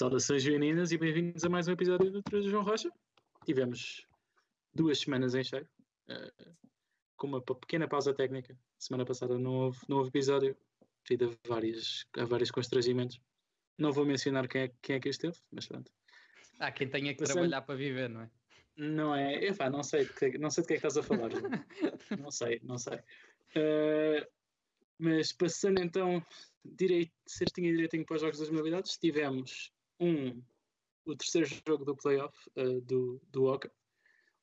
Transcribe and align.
Saudações 0.00 0.42
joaninas 0.42 0.92
e 0.92 0.96
bem-vindos 0.96 1.44
a 1.44 1.50
mais 1.50 1.68
um 1.68 1.72
episódio 1.72 2.10
do 2.10 2.22
do 2.22 2.48
João 2.48 2.64
Rocha. 2.64 2.90
Tivemos 3.44 4.06
duas 4.74 4.98
semanas 4.98 5.34
em 5.34 5.44
cheio, 5.44 5.68
uh, 6.08 6.56
com 7.18 7.26
uma 7.26 7.42
pequena 7.42 7.86
pausa 7.86 8.14
técnica. 8.14 8.56
Semana 8.78 9.04
passada 9.04 9.38
não 9.38 9.52
houve, 9.52 9.78
não 9.86 9.98
houve 9.98 10.08
episódio, 10.08 10.56
devido 11.06 11.38
a, 11.44 11.48
várias, 11.48 12.06
a 12.16 12.24
vários 12.24 12.50
constrangimentos. 12.50 13.20
Não 13.76 13.92
vou 13.92 14.06
mencionar 14.06 14.48
quem 14.48 14.62
é, 14.62 14.72
quem 14.80 14.96
é 14.96 15.00
que 15.00 15.10
esteve, 15.10 15.36
mas 15.52 15.66
pronto. 15.66 15.92
Há 16.58 16.72
quem 16.72 16.88
tenha 16.88 17.12
que 17.12 17.18
Passando... 17.18 17.34
trabalhar 17.34 17.60
para 17.60 17.74
viver, 17.74 18.08
não 18.08 18.22
é? 18.22 18.30
Não 18.78 19.14
é? 19.14 19.48
Epá, 19.48 19.68
não 19.68 19.82
sei, 19.82 20.08
não 20.38 20.48
sei 20.48 20.62
de 20.62 20.68
que 20.68 20.74
é 20.76 20.80
que 20.80 20.86
estás 20.86 20.96
a 20.96 21.02
falar. 21.02 21.28
não 22.18 22.30
sei, 22.30 22.58
não 22.62 22.78
sei. 22.78 22.96
Uh, 23.54 24.26
mas 24.98 25.30
passando 25.30 25.78
então 25.78 26.24
direito, 26.64 27.12
certinho 27.26 27.68
e 27.68 27.72
direitinho 27.72 28.06
para 28.06 28.16
os 28.16 28.22
jogos 28.22 28.38
das 28.38 28.48
modalidades, 28.48 28.96
tivemos 28.96 29.70
um, 30.00 30.42
o 31.04 31.14
terceiro 31.14 31.48
jogo 31.66 31.84
do 31.84 31.96
playoff 31.96 32.36
uh, 32.56 32.80
do, 32.80 33.20
do 33.30 33.44
Hockey. 33.44 33.70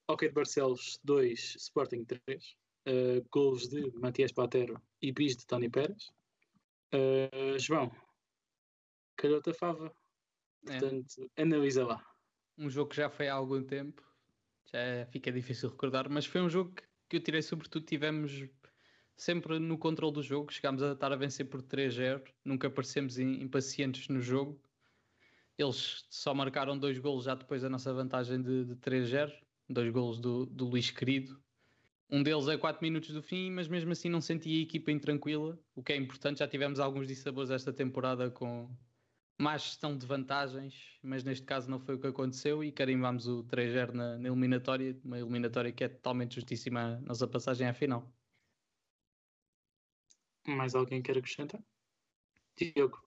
Hockey 0.09 0.29
de 0.29 0.33
Barcelos 0.33 0.99
2, 1.03 1.55
Sporting 1.57 2.05
3. 2.05 2.55
Uh, 2.87 3.27
gols 3.31 3.67
de 3.67 3.91
Matias 3.99 4.31
Patero 4.31 4.81
e 5.01 5.11
bis 5.11 5.35
de 5.35 5.45
Tony 5.45 5.69
Pérez. 5.69 6.13
Uh, 6.93 7.59
João, 7.59 7.91
calhou-te 9.17 9.49
a 9.49 9.53
fava. 9.53 9.93
É. 10.67 10.79
Portanto, 10.79 11.31
analisa 11.37 11.85
lá. 11.85 12.05
Um 12.57 12.69
jogo 12.69 12.89
que 12.89 12.95
já 12.95 13.09
foi 13.09 13.27
há 13.27 13.33
algum 13.33 13.63
tempo, 13.63 14.01
já 14.71 15.05
fica 15.11 15.31
difícil 15.31 15.69
recordar, 15.69 16.09
mas 16.09 16.25
foi 16.25 16.41
um 16.41 16.49
jogo 16.49 16.73
que 17.09 17.17
eu 17.17 17.19
tirei 17.21 17.41
sobretudo. 17.41 17.85
Tivemos 17.85 18.47
sempre 19.15 19.59
no 19.59 19.77
controle 19.77 20.13
do 20.13 20.23
jogo, 20.23 20.51
chegámos 20.51 20.81
a 20.81 20.93
estar 20.93 21.11
a 21.11 21.15
vencer 21.15 21.49
por 21.49 21.61
3-0, 21.61 22.23
nunca 22.43 22.69
parecemos 22.69 23.19
impacientes 23.19 24.07
no 24.07 24.21
jogo. 24.21 24.59
Eles 25.57 26.05
só 26.09 26.33
marcaram 26.33 26.77
dois 26.77 26.97
golos 26.99 27.25
já 27.25 27.33
depois 27.33 27.61
da 27.61 27.69
nossa 27.69 27.93
vantagem 27.93 28.41
de, 28.41 28.65
de 28.65 28.75
3-0, 28.75 29.33
dois 29.67 29.91
golos 29.91 30.19
do, 30.19 30.45
do 30.45 30.65
Luís 30.65 30.91
Querido. 30.91 31.41
Um 32.09 32.23
deles 32.23 32.47
é 32.47 32.57
4 32.57 32.81
minutos 32.81 33.09
do 33.09 33.21
fim, 33.21 33.51
mas 33.51 33.67
mesmo 33.67 33.91
assim 33.91 34.07
não 34.07 34.21
senti 34.21 34.59
a 34.59 34.61
equipa 34.61 34.91
intranquila, 34.91 35.59
o 35.75 35.83
que 35.83 35.91
é 35.91 35.97
importante. 35.97 36.39
Já 36.39 36.47
tivemos 36.47 36.79
alguns 36.79 37.07
dissabores 37.07 37.49
esta 37.49 37.73
temporada 37.73 38.29
com 38.29 38.69
má 39.37 39.57
gestão 39.57 39.97
de 39.97 40.05
vantagens, 40.05 40.97
mas 41.01 41.23
neste 41.23 41.45
caso 41.45 41.69
não 41.69 41.79
foi 41.79 41.95
o 41.95 41.99
que 41.99 42.07
aconteceu 42.07 42.63
e 42.63 42.71
carimbámos 42.71 43.27
o 43.27 43.43
3-0 43.43 43.91
na, 43.93 44.17
na 44.17 44.27
eliminatória, 44.29 44.99
uma 45.03 45.19
eliminatória 45.19 45.71
que 45.71 45.83
é 45.83 45.89
totalmente 45.89 46.35
justíssima 46.35 46.97
a 46.97 47.01
nossa 47.01 47.27
passagem 47.27 47.67
à 47.67 47.73
final. 47.73 48.11
Mais 50.47 50.73
alguém 50.75 51.01
quer 51.01 51.17
acrescentar? 51.17 51.61
Diogo. 52.55 53.06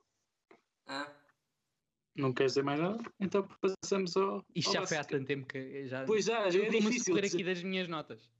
Não 2.20 2.34
queres 2.34 2.52
dizer 2.52 2.62
mais 2.62 2.78
nada? 2.78 3.02
Então 3.18 3.48
passamos 3.60 4.16
ao. 4.16 4.44
Isto 4.54 4.72
já 4.72 4.86
foi 4.86 4.98
há 4.98 5.04
tanto 5.04 5.26
tempo 5.26 5.46
que 5.46 5.88
já. 5.88 6.04
Pois 6.04 6.26
já, 6.26 6.50
já 6.50 6.60
é 6.60 6.68
difícil. 6.68 7.14
dizer... 7.14 7.34
aqui 7.34 7.42
das 7.42 7.62
minhas 7.62 7.88
notas. 7.88 8.30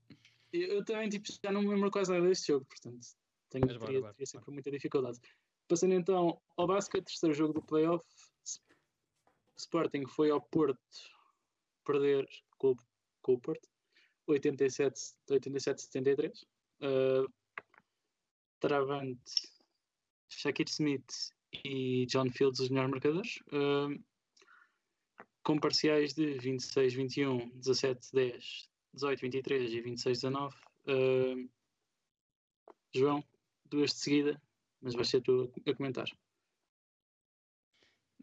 Eu, 0.53 0.67
eu, 0.67 0.85
também 0.85 1.09
tipo, 1.09 1.27
já 1.43 1.51
não 1.51 1.61
me 1.61 1.69
lembro 1.69 1.89
quase 1.89 2.11
nada 2.11 2.27
deste 2.27 2.47
jogo, 2.47 2.65
portanto 2.65 2.99
tenho 3.49 3.65
Mas 3.65 3.77
teria, 3.77 4.01
bora, 4.01 4.13
teria 4.13 4.27
sempre 4.27 4.45
bora. 4.45 4.53
muita 4.53 4.71
dificuldade. 4.71 5.19
Passando 5.67 5.93
então 5.93 6.39
ao 6.55 6.67
basquete, 6.67 7.05
terceiro 7.05 7.33
jogo 7.33 7.53
do 7.53 7.61
playoff. 7.61 8.05
Sporting 9.57 10.05
foi 10.07 10.31
ao 10.31 10.41
Porto 10.41 10.79
perder 11.85 12.27
com, 12.57 12.75
com 13.21 13.33
o 13.33 13.39
Porto 13.39 13.67
87-73. 14.29 16.31
Uh, 16.81 17.31
Travante, 18.59 19.33
Shakir 20.29 20.67
Smith 20.67 21.31
e 21.65 22.05
John 22.07 22.29
Fields 22.29 22.59
os 22.59 22.69
melhores 22.69 22.91
marcadores, 22.91 23.39
uh, 23.47 24.03
com 25.43 25.59
parciais 25.59 26.13
de 26.13 26.37
26-21, 26.39 27.51
17-10, 27.59 28.69
18-23 28.95 29.69
e 29.69 29.81
26-19. 29.81 30.53
Uh, 30.87 31.49
João, 32.93 33.23
duas 33.65 33.91
de 33.91 33.97
seguida, 33.97 34.41
mas 34.81 34.93
vai 34.93 35.05
ser 35.05 35.21
tu 35.21 35.51
a 35.65 35.75
comentar. 35.75 36.07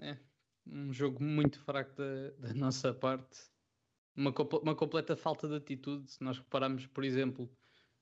É, 0.01 0.19
um 0.67 0.93
jogo 0.93 1.23
muito 1.23 1.61
fraco 1.61 1.95
da, 1.95 2.31
da 2.39 2.55
nossa 2.55 2.93
parte. 2.93 3.39
Uma, 4.15 4.33
uma 4.63 4.75
completa 4.75 5.17
falta 5.17 5.49
de 5.49 5.57
atitude. 5.57 6.11
Se 6.11 6.23
nós 6.23 6.39
repararmos, 6.39 6.87
por 6.87 7.05
exemplo, 7.05 7.51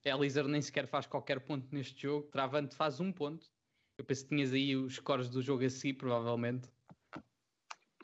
Elizer 0.05 0.47
nem 0.47 0.61
sequer 0.63 0.87
faz 0.87 1.07
qualquer 1.07 1.41
ponto 1.41 1.73
neste 1.75 2.03
jogo. 2.03 2.29
Travante 2.29 2.75
faz 2.75 3.01
um 3.01 3.13
ponto. 3.13 3.47
Eu 3.99 4.05
penso 4.05 4.25
que 4.25 4.29
tinhas 4.31 4.53
aí 4.53 4.77
os 4.77 4.95
scores 4.95 5.29
do 5.29 5.41
jogo 5.43 5.65
a 5.65 5.71
si, 5.71 5.93
provavelmente. 5.93 6.69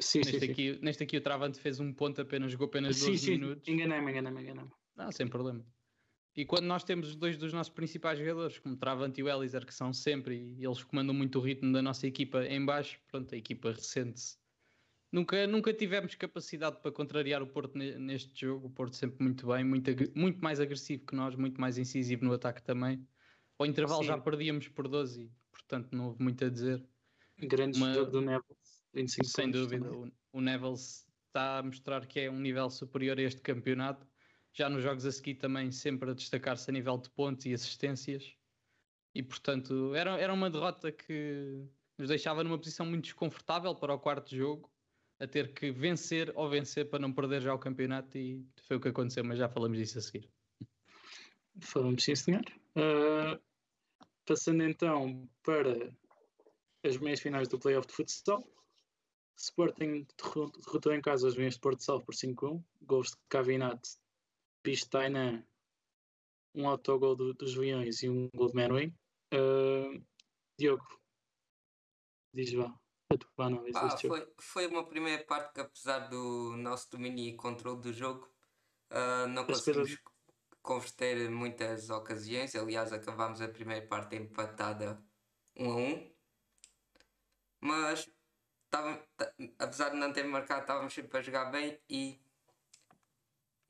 Sim, 0.01 0.19
neste, 0.19 0.41
sim, 0.41 0.51
aqui, 0.51 0.75
sim. 0.75 0.81
neste 0.83 1.03
aqui 1.03 1.17
o 1.17 1.21
Travante 1.21 1.61
fez 1.61 1.79
um 1.79 1.93
ponto 1.93 2.21
apenas, 2.21 2.51
jogou 2.51 2.67
apenas 2.67 2.99
12 2.99 3.19
sim, 3.19 3.31
minutos. 3.33 3.69
Enganei-me, 3.69 4.11
enganei-me, 4.11 4.43
enganei-me. 4.43 4.71
Ah, 4.97 5.13
sem 5.13 5.29
problema. 5.29 5.65
E 6.35 6.47
quando 6.47 6.65
nós 6.65 6.83
temos 6.83 7.15
dois 7.15 7.37
dos 7.37 7.53
nossos 7.53 7.73
principais 7.73 8.19
jogadores, 8.19 8.59
como 8.59 8.75
Travante 8.77 9.21
e 9.21 9.23
o 9.23 9.29
Elizer, 9.29 9.67
que 9.67 9.75
são 9.75 9.93
sempre, 9.93 10.35
e 10.35 10.65
eles 10.65 10.83
comandam 10.83 11.15
muito 11.15 11.39
o 11.39 11.43
ritmo 11.43 11.73
da 11.73 11.83
nossa 11.83 12.07
equipa 12.07 12.43
em 12.47 12.65
baixo, 12.65 12.99
pronto, 13.11 13.35
a 13.35 13.39
equipa 13.39 13.71
recente 13.71 14.39
Nunca, 15.13 15.47
nunca 15.47 15.75
tivemos 15.75 16.15
capacidade 16.15 16.81
para 16.81 16.91
contrariar 16.91 17.43
o 17.43 17.47
Porto 17.47 17.77
neste 17.77 18.41
jogo. 18.41 18.69
O 18.69 18.71
Porto 18.71 18.97
sempre 18.97 19.23
muito 19.23 19.47
bem, 19.47 19.63
muito, 19.63 19.91
muito 20.15 20.43
mais 20.43 20.59
agressivo 20.59 21.05
que 21.05 21.15
nós, 21.15 21.37
muito 21.37 21.61
mais 21.61 21.77
incisivo 21.77 22.25
no 22.25 22.33
ataque 22.33 22.63
também. 22.63 23.07
Ao 23.59 23.67
intervalo 23.67 24.03
já 24.03 24.17
perdíamos 24.17 24.69
por 24.69 24.89
12, 24.89 25.31
portanto 25.53 25.93
não 25.93 26.07
houve 26.07 26.23
muito 26.23 26.45
a 26.45 26.49
dizer. 26.49 26.85
Grande 27.39 27.79
Uma... 27.79 27.95
jogo 27.95 28.11
do 28.11 28.21
Nevels, 28.21 28.85
25 28.95 29.27
Sem 29.27 29.51
dúvida, 29.51 29.93
o, 29.93 30.11
o 30.33 30.41
Nevels 30.41 31.07
está 31.27 31.59
a 31.59 31.63
mostrar 31.63 32.07
que 32.07 32.21
é 32.21 32.31
um 32.31 32.41
nível 32.41 32.69
superior 32.69 33.19
a 33.19 33.23
este 33.23 33.41
campeonato. 33.41 34.07
Já 34.53 34.69
nos 34.69 34.83
jogos 34.83 35.07
a 35.07 35.13
seguir 35.13 35.37
também 35.37 35.71
sempre 35.71 36.11
a 36.11 36.15
destacar-se 36.15 36.69
a 36.71 36.73
nível 36.73 36.99
de 36.99 37.09
pontos 37.11 37.47
e 37.47 37.55
assistências. 37.55 38.37
E 39.15 39.23
portanto 39.23 39.95
era, 39.95 40.19
era 40.19 40.33
uma 40.33 40.51
derrota 40.51 40.93
que 40.93 41.67
nos 41.99 42.09
deixava 42.09 42.43
numa 42.43 42.59
posição 42.59 42.85
muito 42.85 43.05
desconfortável 43.05 43.75
para 43.75 43.95
o 43.95 43.99
quarto 43.99 44.35
jogo 44.35 44.71
a 45.21 45.27
ter 45.27 45.55
que 45.55 45.71
vencer 45.71 46.33
ou 46.35 46.49
vencer 46.51 46.91
para 46.91 46.99
não 46.99 47.13
perder 47.13 47.41
já 47.41 47.55
o 47.55 47.59
campeonato 47.59 48.19
e 48.19 48.45
foi 48.67 48.77
o 48.77 48.81
que 48.81 48.89
aconteceu, 48.89 49.23
mas 49.23 49.39
já 49.39 49.49
falamos 49.49 49.79
disso 49.79 49.99
a 49.99 50.03
seguir. 50.03 50.29
Falamos 51.61 52.03
sim, 52.03 52.17
senhor. 52.17 52.43
Uh, 52.77 53.41
passando 54.27 54.63
então 54.63 55.29
para 55.43 55.93
as 56.85 56.97
meias 56.99 57.21
finais 57.21 57.49
do 57.49 57.59
playoff 57.59 57.87
de 57.87 57.95
futsal. 57.95 58.47
Sporting 59.37 60.07
derrotou 60.17 60.93
em 60.93 61.01
casa 61.01 61.27
as 61.29 61.37
meias 61.37 61.55
de 61.55 61.61
Porto 61.61 61.83
Salvo 61.83 62.05
por 62.05 62.15
5-1. 62.15 62.63
Gols 62.83 63.11
de 63.11 63.17
Cavinat, 63.29 63.81
Pistaina, 64.63 65.47
um 66.55 66.69
autogol 66.69 67.17
do, 67.17 67.33
dos 67.35 67.55
Leões 67.57 68.03
e 68.03 68.09
um 68.09 68.29
gol 68.35 68.49
de 68.49 68.57
Menuhin. 68.57 68.95
Uh, 69.33 70.05
Diogo, 70.59 70.87
diz 72.35 72.53
lá 72.53 72.79
a 73.13 73.19
tua 73.19 73.47
análise 73.47 73.77
ah, 73.77 73.97
foi, 73.97 74.33
foi 74.39 74.67
uma 74.69 74.87
primeira 74.87 75.23
parte 75.25 75.53
que, 75.55 75.61
apesar 75.61 76.09
do 76.09 76.57
nosso 76.57 76.91
domínio 76.91 77.27
e 77.27 77.37
controle 77.37 77.81
do 77.81 77.93
jogo, 77.93 78.29
uh, 78.91 79.27
não 79.29 79.45
conseguimos 79.47 79.99
converter 80.63 81.29
muitas 81.31 81.91
ocasiões. 81.91 82.55
Aliás, 82.55 82.93
acabámos 82.93 83.41
a 83.41 83.49
primeira 83.49 83.87
parte 83.87 84.17
empatada 84.17 85.03
1 85.57 85.71
a 85.71 85.77
1. 85.77 86.13
Mas, 87.61 88.11
tava, 88.71 89.07
apesar 89.59 89.91
de 89.91 89.97
não 89.97 90.13
ter 90.13 90.25
marcado, 90.25 90.63
estávamos 90.63 90.95
sempre 90.95 91.19
a 91.19 91.23
jogar 91.23 91.47
bem. 91.47 91.79
E 91.89 92.21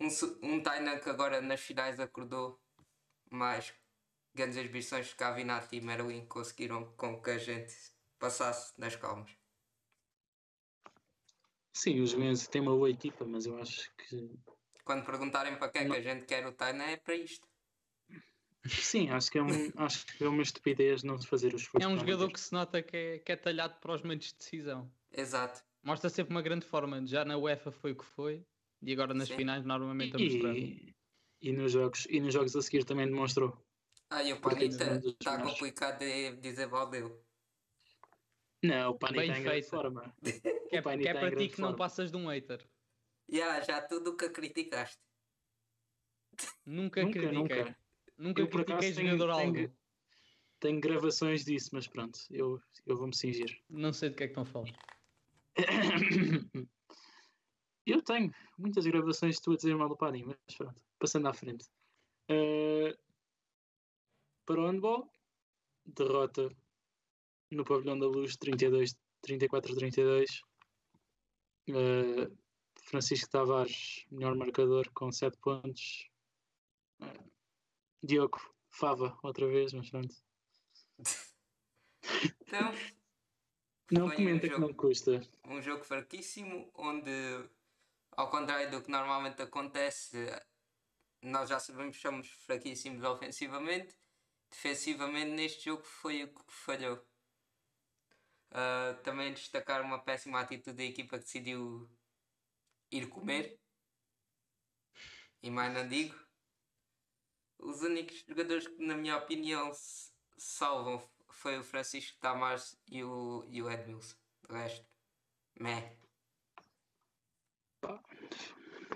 um, 0.01 0.09
um 0.43 0.63
Tainan 0.63 0.99
que 0.99 1.11
agora 1.11 1.41
nas 1.41 1.61
finais 1.61 1.99
acordou 2.01 2.61
mais 3.31 3.73
grandes 4.35 4.57
exibições 4.57 5.13
que 5.13 5.25
a 5.25 5.29
Avinati 5.29 5.77
e 5.77 5.81
Merlin 5.81 6.27
conseguiram 6.27 6.93
com 6.97 7.21
que 7.21 7.31
a 7.31 7.39
gente 7.39 7.75
passasse 8.19 8.73
nas 8.79 8.97
calmas. 8.97 9.31
Sim, 11.73 12.01
os 12.01 12.11
Juventus 12.11 12.47
têm 12.47 12.61
uma 12.61 12.77
boa 12.77 12.91
equipa, 12.91 13.25
mas 13.25 13.47
eu 13.47 13.59
acho 13.59 13.91
que. 13.97 14.31
Quando 14.85 15.05
perguntarem 15.05 15.57
para 15.57 15.69
quem 15.69 15.83
é 15.83 15.85
que 15.89 15.97
a 15.97 16.01
gente 16.01 16.25
quer 16.25 16.47
o 16.47 16.53
Taina, 16.53 16.85
é 16.85 16.97
para 16.97 17.15
isto. 17.15 17.47
Sim, 18.67 19.11
acho 19.11 19.31
que 19.31 19.39
é, 19.39 19.43
um, 19.43 19.47
acho 19.77 20.07
que 20.07 20.25
é 20.25 20.29
uma 20.29 20.43
estupidez 20.43 21.03
não 21.03 21.19
se 21.19 21.27
fazer 21.27 21.55
os 21.55 21.63
esforço. 21.63 21.87
É 21.87 21.89
um 21.89 21.99
jogador 21.99 22.31
que 22.31 22.41
se 22.41 22.53
nota 22.53 22.83
que 22.83 22.97
é, 22.97 23.19
que 23.19 23.33
é 23.33 23.37
talhado 23.37 23.75
para 23.81 23.95
os 23.95 24.03
momentos 24.03 24.29
de 24.29 24.39
decisão. 24.39 24.91
Exato. 25.13 25.63
Mostra 25.83 26.09
sempre 26.09 26.33
uma 26.33 26.43
grande 26.43 26.65
forma. 26.65 27.05
Já 27.07 27.25
na 27.25 27.37
UEFA 27.37 27.73
foi 27.73 27.93
o 27.93 27.97
que 27.97 28.05
foi 28.05 28.45
e 28.81 28.93
agora 28.93 29.15
nas 29.15 29.29
Sim. 29.29 29.37
finais 29.37 29.65
normalmente 29.65 30.17
a 30.17 30.19
mostrar. 30.19 30.57
E, 30.57 30.95
e, 31.41 31.53
nos 31.53 31.73
jogos, 31.73 32.07
e 32.09 32.21
nos 32.21 32.33
jogos 32.33 32.55
a 32.55 32.63
seguir 32.63 32.85
também 32.85 33.07
demonstrou. 33.07 33.57
Ah, 34.11 34.23
e 34.23 34.33
o 34.33 34.41
Panita 34.41 35.01
está 35.05 35.41
complicado 35.43 36.01
de 36.01 36.37
dizer 36.37 36.69
mal 36.69 36.89
dele. 36.89 37.13
Não, 38.63 38.91
o 38.91 38.99
Pani 38.99 39.19
está 39.21 39.39
em 39.39 39.43
grande 39.43 39.63
forma. 39.63 40.15
Que 40.23 40.77
é, 40.77 40.83
que 40.83 41.09
é 41.09 41.15
para 41.15 41.37
ti 41.37 41.49
que 41.49 41.57
forma. 41.57 41.71
não 41.71 41.77
passas 41.77 42.11
de 42.11 42.17
um 42.17 42.29
hater. 42.29 42.65
Yeah, 43.33 43.65
já 43.65 43.81
tudo 43.81 44.11
o 44.11 44.17
que 44.17 44.29
criticaste. 44.29 45.01
Nunca, 46.67 47.03
nunca 47.03 47.19
critiquei. 47.19 47.33
Nunca, 47.39 47.77
nunca 48.19 48.47
critiquei 48.47 48.93
jogador 48.93 49.35
tenho, 49.37 49.63
algo. 49.63 49.77
Tenho, 50.61 50.81
gravações 50.81 51.45
disso, 51.45 51.71
mas 51.73 51.89
pronto, 51.89 52.19
eu, 52.31 52.61
eu 52.85 52.97
vou-me 52.97 53.17
cingir. 53.17 53.59
Não 53.71 53.93
sei 53.93 54.11
de 54.11 54.17
que 54.17 54.25
é 54.25 54.27
que 54.27 54.39
estão 54.39 54.43
a 54.43 54.47
falar. 54.47 54.73
Eu 57.85 58.01
tenho 58.01 58.33
muitas 58.57 58.87
gravações 58.87 59.35
de 59.37 59.43
tu 59.43 59.53
a 59.53 59.57
dizer 59.57 59.77
mal 59.77 59.89
do 59.89 59.97
Padim, 59.97 60.23
mas 60.25 60.57
pronto, 60.57 60.81
passando 61.01 61.27
à 61.27 61.33
frente. 61.33 61.67
Uh, 62.31 62.97
para 64.47 64.61
o 64.61 64.67
handball, 64.67 65.11
derrota 65.85 66.49
no 67.51 67.65
Pavilhão 67.65 67.99
da 67.99 68.07
Luz 68.07 68.37
32, 68.37 68.95
34-32. 69.27 70.27
Uh, 71.71 72.42
Francisco 72.83 73.31
Tavares, 73.31 74.05
melhor 74.11 74.35
marcador, 74.35 74.91
com 74.93 75.11
7 75.11 75.39
pontos. 75.39 76.11
Uh, 77.01 77.33
Diogo 78.03 78.41
Fava, 78.69 79.17
outra 79.23 79.47
vez, 79.47 79.73
mas 79.73 79.89
pronto. 79.91 80.15
Então, 82.41 82.73
não 83.91 84.11
comenta 84.11 84.47
um 84.47 84.51
jogo, 84.51 84.55
que 84.55 84.61
não 84.61 84.75
custa. 84.75 85.21
Um 85.45 85.63
jogo 85.63 85.85
fraquíssimo, 85.85 86.71
onde, 86.75 87.11
ao 88.13 88.29
contrário 88.31 88.71
do 88.71 88.83
que 88.83 88.91
normalmente 88.91 89.41
acontece, 89.43 90.17
nós 91.23 91.49
já 91.49 91.61
sabemos 91.61 91.97
que 91.97 92.03
somos 92.03 92.29
fraquíssimos 92.29 93.05
ofensivamente. 93.05 93.97
Defensivamente, 94.51 95.31
neste 95.31 95.67
jogo, 95.67 95.83
foi 95.83 96.25
o 96.25 96.29
que 96.29 96.43
falhou. 96.49 96.97
Uh, 98.51 99.01
também 99.03 99.33
destacar 99.33 99.81
uma 99.81 99.99
péssima 99.99 100.41
atitude 100.41 100.77
da 100.77 100.85
equipa 100.85 101.19
que 101.19 101.25
decidiu 101.25 101.89
ir 102.93 103.09
comer. 103.09 103.59
E 105.43 105.51
mais 105.51 105.73
não 105.73 105.89
digo. 105.89 106.15
Os 107.59 107.81
únicos 107.81 108.25
jogadores 108.29 108.67
que, 108.69 108.85
na 108.85 108.97
minha 108.97 109.17
opinião, 109.17 109.73
salvam 110.37 111.03
foi 111.31 111.59
o 111.59 111.65
Francisco 111.65 112.19
Tamás 112.21 112.77
e 112.87 113.03
o, 113.03 113.45
e 113.49 113.63
o 113.63 113.71
Edmilson. 113.71 114.17
O 114.49 114.53
resto, 114.53 114.87
meh. 115.59 115.97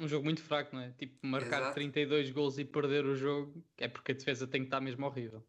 Um 0.01 0.07
jogo 0.07 0.25
muito 0.25 0.43
fraco, 0.43 0.77
não 0.77 0.83
é? 0.83 0.93
Tipo, 0.93 1.27
marcar 1.27 1.61
Exato. 1.61 1.75
32 1.75 2.31
gols 2.31 2.59
e 2.59 2.65
perder 2.65 3.07
o 3.07 3.17
jogo 3.17 3.65
é 3.79 3.89
porque 3.89 4.13
a 4.13 4.15
defesa 4.15 4.47
tem 4.47 4.61
que 4.61 4.67
estar 4.67 4.81
mesmo 4.81 5.07
horrível. 5.07 5.45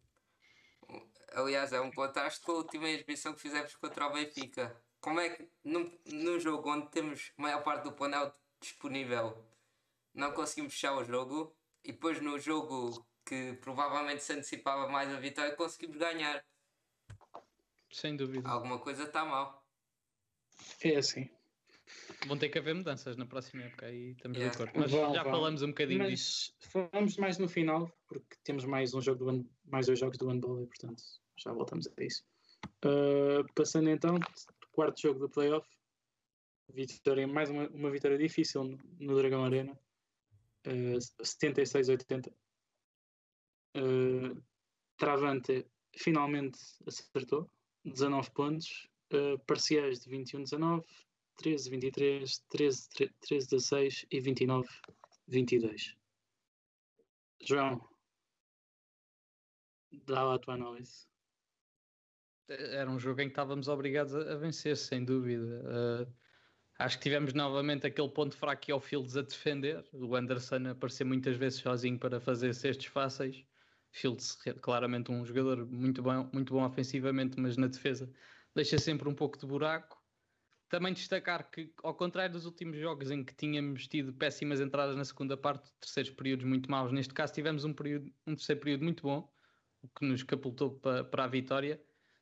Aliás, 1.32 1.72
é 1.72 1.80
um 1.80 1.92
contraste 1.92 2.40
com 2.40 2.52
a 2.52 2.56
última 2.56 2.88
exibição 2.88 3.34
que 3.34 3.40
fizemos 3.40 3.76
contra 3.76 4.06
o 4.06 4.12
Benfica. 4.12 4.74
Como 5.00 5.20
é 5.20 5.30
que 5.30 5.48
num, 5.64 5.96
num 6.06 6.40
jogo 6.40 6.70
onde 6.70 6.90
temos 6.90 7.32
a 7.38 7.42
maior 7.42 7.62
parte 7.62 7.84
do 7.84 7.92
painel 7.92 8.32
disponível 8.60 9.46
não 10.14 10.32
conseguimos 10.32 10.74
fechar 10.74 10.96
o 10.96 11.04
jogo 11.04 11.54
e 11.84 11.92
depois 11.92 12.20
no 12.20 12.38
jogo 12.38 13.06
que 13.24 13.52
provavelmente 13.60 14.22
se 14.22 14.32
antecipava 14.32 14.88
mais 14.88 15.12
a 15.12 15.20
vitória 15.20 15.54
conseguimos 15.54 15.96
ganhar. 15.96 16.44
Sem 17.90 18.16
dúvida. 18.16 18.48
Alguma 18.48 18.78
coisa 18.78 19.04
está 19.04 19.24
mal. 19.24 19.64
É 20.82 20.96
assim. 20.96 21.30
Vão 22.26 22.36
ter 22.36 22.48
que 22.48 22.58
haver 22.58 22.74
mudanças 22.74 23.16
na 23.16 23.24
próxima 23.24 23.62
época 23.62 23.86
aí 23.86 24.10
estamos 24.10 24.36
yeah. 24.36 24.54
de 24.54 24.62
acordo. 24.62 24.80
Mas 24.80 24.90
vão, 24.90 25.14
já 25.14 25.22
vão. 25.22 25.32
falamos 25.32 25.62
um 25.62 25.68
bocadinho 25.68 26.00
Mas 26.00 26.10
disso. 26.10 26.54
Falamos 26.60 27.16
mais 27.16 27.38
no 27.38 27.48
final, 27.48 27.90
porque 28.06 28.36
temos 28.42 28.64
mais 28.64 28.92
um 28.92 29.00
jogo 29.00 29.24
do 29.24 29.50
mais 29.64 29.86
dois 29.86 29.98
jogos 29.98 30.18
do 30.18 30.28
handball 30.28 30.62
e 30.62 30.66
portanto 30.66 31.02
já 31.36 31.52
voltamos 31.52 31.86
a 31.86 32.04
isso. 32.04 32.24
Uh, 32.84 33.46
passando 33.54 33.88
então, 33.88 34.18
quarto 34.78 35.00
jogo 35.00 35.18
do 35.18 35.28
playoff. 35.28 35.68
Vitória, 36.72 37.26
mais 37.26 37.50
uma, 37.50 37.68
uma 37.70 37.90
vitória 37.90 38.16
difícil 38.16 38.62
no, 38.62 38.78
no 39.00 39.16
Dragão 39.16 39.44
Arena. 39.44 39.76
Uh, 40.64 40.98
76-80. 41.20 42.32
Uh, 43.76 44.40
Travante 44.96 45.66
finalmente 45.96 46.60
acertou 46.86 47.50
19 47.84 48.30
pontos, 48.30 48.88
uh, 49.12 49.36
parciais 49.46 49.98
de 49.98 50.10
21-19, 50.10 50.84
13-23, 51.42 52.40
13-16 53.20 54.06
e 54.12 54.20
29-22. 54.20 55.96
João, 57.42 57.88
dá 60.06 60.22
lá 60.22 60.34
a 60.36 60.38
tua 60.38 60.54
análise. 60.54 61.08
Era 62.48 62.90
um 62.90 62.98
jogo 62.98 63.20
em 63.20 63.24
que 63.24 63.32
estávamos 63.32 63.68
obrigados 63.68 64.14
a, 64.14 64.34
vencer, 64.36 64.76
sem 64.76 65.04
dúvida. 65.04 65.62
Uh, 66.06 66.12
acho 66.78 66.96
que 66.96 67.02
tivemos 67.02 67.34
novamente 67.34 67.86
aquele 67.86 68.08
ponto 68.08 68.34
fraco 68.34 68.62
que 68.62 68.72
é 68.72 68.74
o 68.74 68.80
Fields 68.80 69.16
a 69.16 69.22
defender. 69.22 69.84
O 69.92 70.16
Anderson 70.16 70.68
aparecer 70.68 71.04
muitas 71.04 71.36
vezes 71.36 71.60
sozinho 71.60 71.98
para 71.98 72.18
fazer 72.18 72.54
cestos 72.54 72.86
fáceis. 72.86 73.44
Fields, 73.90 74.38
claramente 74.62 75.10
um 75.10 75.24
jogador 75.24 75.66
muito 75.66 76.02
bom, 76.02 76.28
muito 76.32 76.54
bom 76.54 76.64
ofensivamente, 76.64 77.38
mas 77.38 77.56
na 77.56 77.66
defesa 77.66 78.10
deixa 78.54 78.78
sempre 78.78 79.08
um 79.08 79.14
pouco 79.14 79.38
de 79.38 79.46
buraco. 79.46 80.02
Também 80.68 80.92
destacar 80.92 81.50
que, 81.50 81.72
ao 81.82 81.94
contrário 81.94 82.34
dos 82.34 82.44
últimos 82.44 82.78
jogos 82.78 83.10
em 83.10 83.24
que 83.24 83.34
tínhamos 83.34 83.88
tido 83.88 84.12
péssimas 84.12 84.60
entradas 84.60 84.96
na 84.96 85.04
segunda 85.04 85.36
parte, 85.36 85.70
terceiros 85.80 86.12
períodos 86.12 86.44
muito 86.44 86.70
maus, 86.70 86.92
neste 86.92 87.14
caso 87.14 87.32
tivemos 87.32 87.64
um, 87.64 87.72
período, 87.72 88.12
um 88.26 88.34
terceiro 88.34 88.60
período 88.60 88.84
muito 88.84 89.02
bom, 89.02 89.32
o 89.80 89.88
que 89.88 90.04
nos 90.04 90.22
capultou 90.22 90.72
para, 90.78 91.04
para 91.04 91.24
a 91.24 91.26
vitória. 91.26 91.80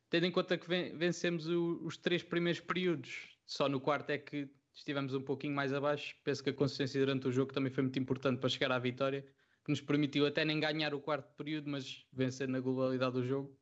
Tendo 0.08 0.26
em 0.26 0.30
conta 0.30 0.56
que 0.56 0.68
vencemos 0.68 1.48
o, 1.48 1.80
os 1.82 1.96
três 1.96 2.22
primeiros 2.22 2.60
períodos, 2.60 3.36
só 3.44 3.68
no 3.68 3.80
quarto 3.80 4.10
é 4.10 4.18
que 4.18 4.48
estivemos 4.72 5.14
um 5.14 5.22
pouquinho 5.22 5.54
mais 5.54 5.72
abaixo. 5.72 6.14
Penso 6.22 6.42
que 6.42 6.50
a 6.50 6.54
consistência 6.54 7.00
durante 7.00 7.26
o 7.26 7.32
jogo 7.32 7.52
também 7.52 7.72
foi 7.72 7.82
muito 7.82 7.98
importante 7.98 8.38
para 8.38 8.48
chegar 8.48 8.70
à 8.72 8.78
vitória 8.78 9.26
que 9.66 9.72
nos 9.72 9.80
permitiu 9.80 10.24
até 10.24 10.44
nem 10.44 10.60
ganhar 10.60 10.94
o 10.94 11.00
quarto 11.00 11.34
período, 11.34 11.68
mas 11.68 12.06
vencer 12.12 12.46
na 12.46 12.60
globalidade 12.60 13.14
do 13.14 13.24
jogo. 13.26 13.58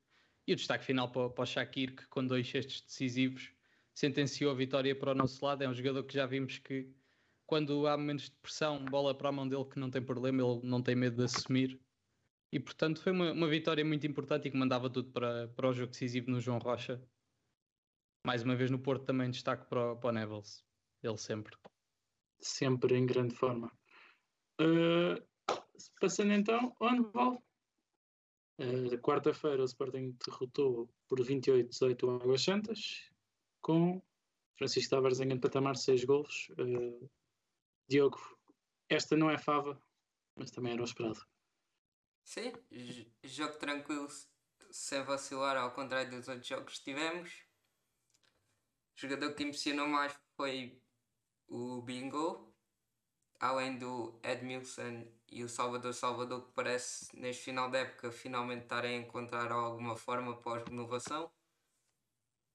E 0.46 0.52
o 0.52 0.56
destaque 0.56 0.84
final 0.84 1.10
para, 1.10 1.30
para 1.30 1.42
o 1.42 1.46
Shakir, 1.46 1.96
que 1.96 2.06
com 2.08 2.26
dois 2.26 2.46
cestos 2.46 2.82
decisivos 2.82 3.50
sentenciou 3.94 4.50
a 4.50 4.54
vitória 4.54 4.94
para 4.94 5.12
o 5.12 5.14
nosso 5.14 5.42
lado. 5.42 5.64
É 5.64 5.68
um 5.68 5.72
jogador 5.72 6.04
que 6.04 6.12
já 6.12 6.26
vimos 6.26 6.58
que 6.58 6.92
quando 7.46 7.86
há 7.86 7.96
momentos 7.96 8.26
de 8.26 8.32
pressão, 8.32 8.84
bola 8.84 9.16
para 9.16 9.30
a 9.30 9.32
mão 9.32 9.48
dele 9.48 9.64
que 9.64 9.78
não 9.78 9.90
tem 9.90 10.02
problema, 10.02 10.42
ele 10.42 10.60
não 10.62 10.82
tem 10.82 10.94
medo 10.94 11.16
de 11.16 11.24
assumir. 11.24 11.80
E 12.54 12.60
portanto 12.60 13.02
foi 13.02 13.10
uma, 13.10 13.32
uma 13.32 13.48
vitória 13.48 13.84
muito 13.84 14.06
importante 14.06 14.46
e 14.46 14.50
que 14.52 14.56
mandava 14.56 14.88
tudo 14.88 15.10
para, 15.10 15.48
para 15.48 15.68
o 15.68 15.72
jogo 15.72 15.90
decisivo 15.90 16.30
no 16.30 16.40
João 16.40 16.58
Rocha. 16.58 17.02
Mais 18.24 18.44
uma 18.44 18.54
vez 18.54 18.70
no 18.70 18.78
Porto 18.78 19.04
também 19.04 19.28
destaque 19.28 19.68
para, 19.68 19.96
para 19.96 20.08
o 20.08 20.12
Nevels. 20.12 20.64
Ele 21.02 21.18
sempre. 21.18 21.56
Sempre 22.38 22.96
em 22.96 23.06
grande 23.06 23.34
forma. 23.34 23.76
Uh, 24.60 25.20
Passando 26.00 26.32
então 26.32 26.76
ao 26.78 26.88
handball. 26.90 27.44
Uh, 28.60 28.96
Quarta-feira 29.02 29.60
o 29.60 29.64
Sporting 29.64 30.16
derrotou 30.24 30.88
por 31.08 31.18
28-18 31.18 32.04
o 32.04 32.10
Águas 32.10 32.44
Santas, 32.44 33.10
com 33.60 34.00
Francisco 34.56 34.90
Tavares 34.90 35.18
em 35.18 35.40
patamar 35.40 35.76
6 35.76 36.04
gols. 36.04 36.50
Uh, 36.50 37.10
Diogo, 37.88 38.20
esta 38.88 39.16
não 39.16 39.28
é 39.28 39.38
fava, 39.38 39.76
mas 40.36 40.52
também 40.52 40.74
era 40.74 40.82
o 40.82 40.84
esperado. 40.84 41.33
Sim, 42.24 42.52
jogo 43.22 43.58
tranquilo, 43.58 44.08
sem 44.70 45.02
vacilar, 45.04 45.56
ao 45.56 45.72
contrário 45.72 46.10
dos 46.10 46.26
outros 46.26 46.46
jogos 46.46 46.78
que 46.78 46.84
tivemos. 46.84 47.30
O 48.96 49.00
jogador 49.00 49.34
que 49.34 49.42
impressionou 49.42 49.86
mais 49.86 50.14
foi 50.36 50.82
o 51.46 51.82
Bingo, 51.82 52.56
além 53.38 53.78
do 53.78 54.18
Edmilson 54.22 55.06
e 55.30 55.44
o 55.44 55.48
Salvador 55.48 55.92
Salvador 55.92 56.46
que 56.46 56.52
parece 56.54 57.14
neste 57.16 57.44
final 57.44 57.70
da 57.70 57.80
época 57.80 58.10
finalmente 58.10 58.62
estar 58.62 58.84
a 58.84 58.92
encontrar 58.92 59.52
alguma 59.52 59.96
forma 59.96 60.40
pós-renovação. 60.40 61.30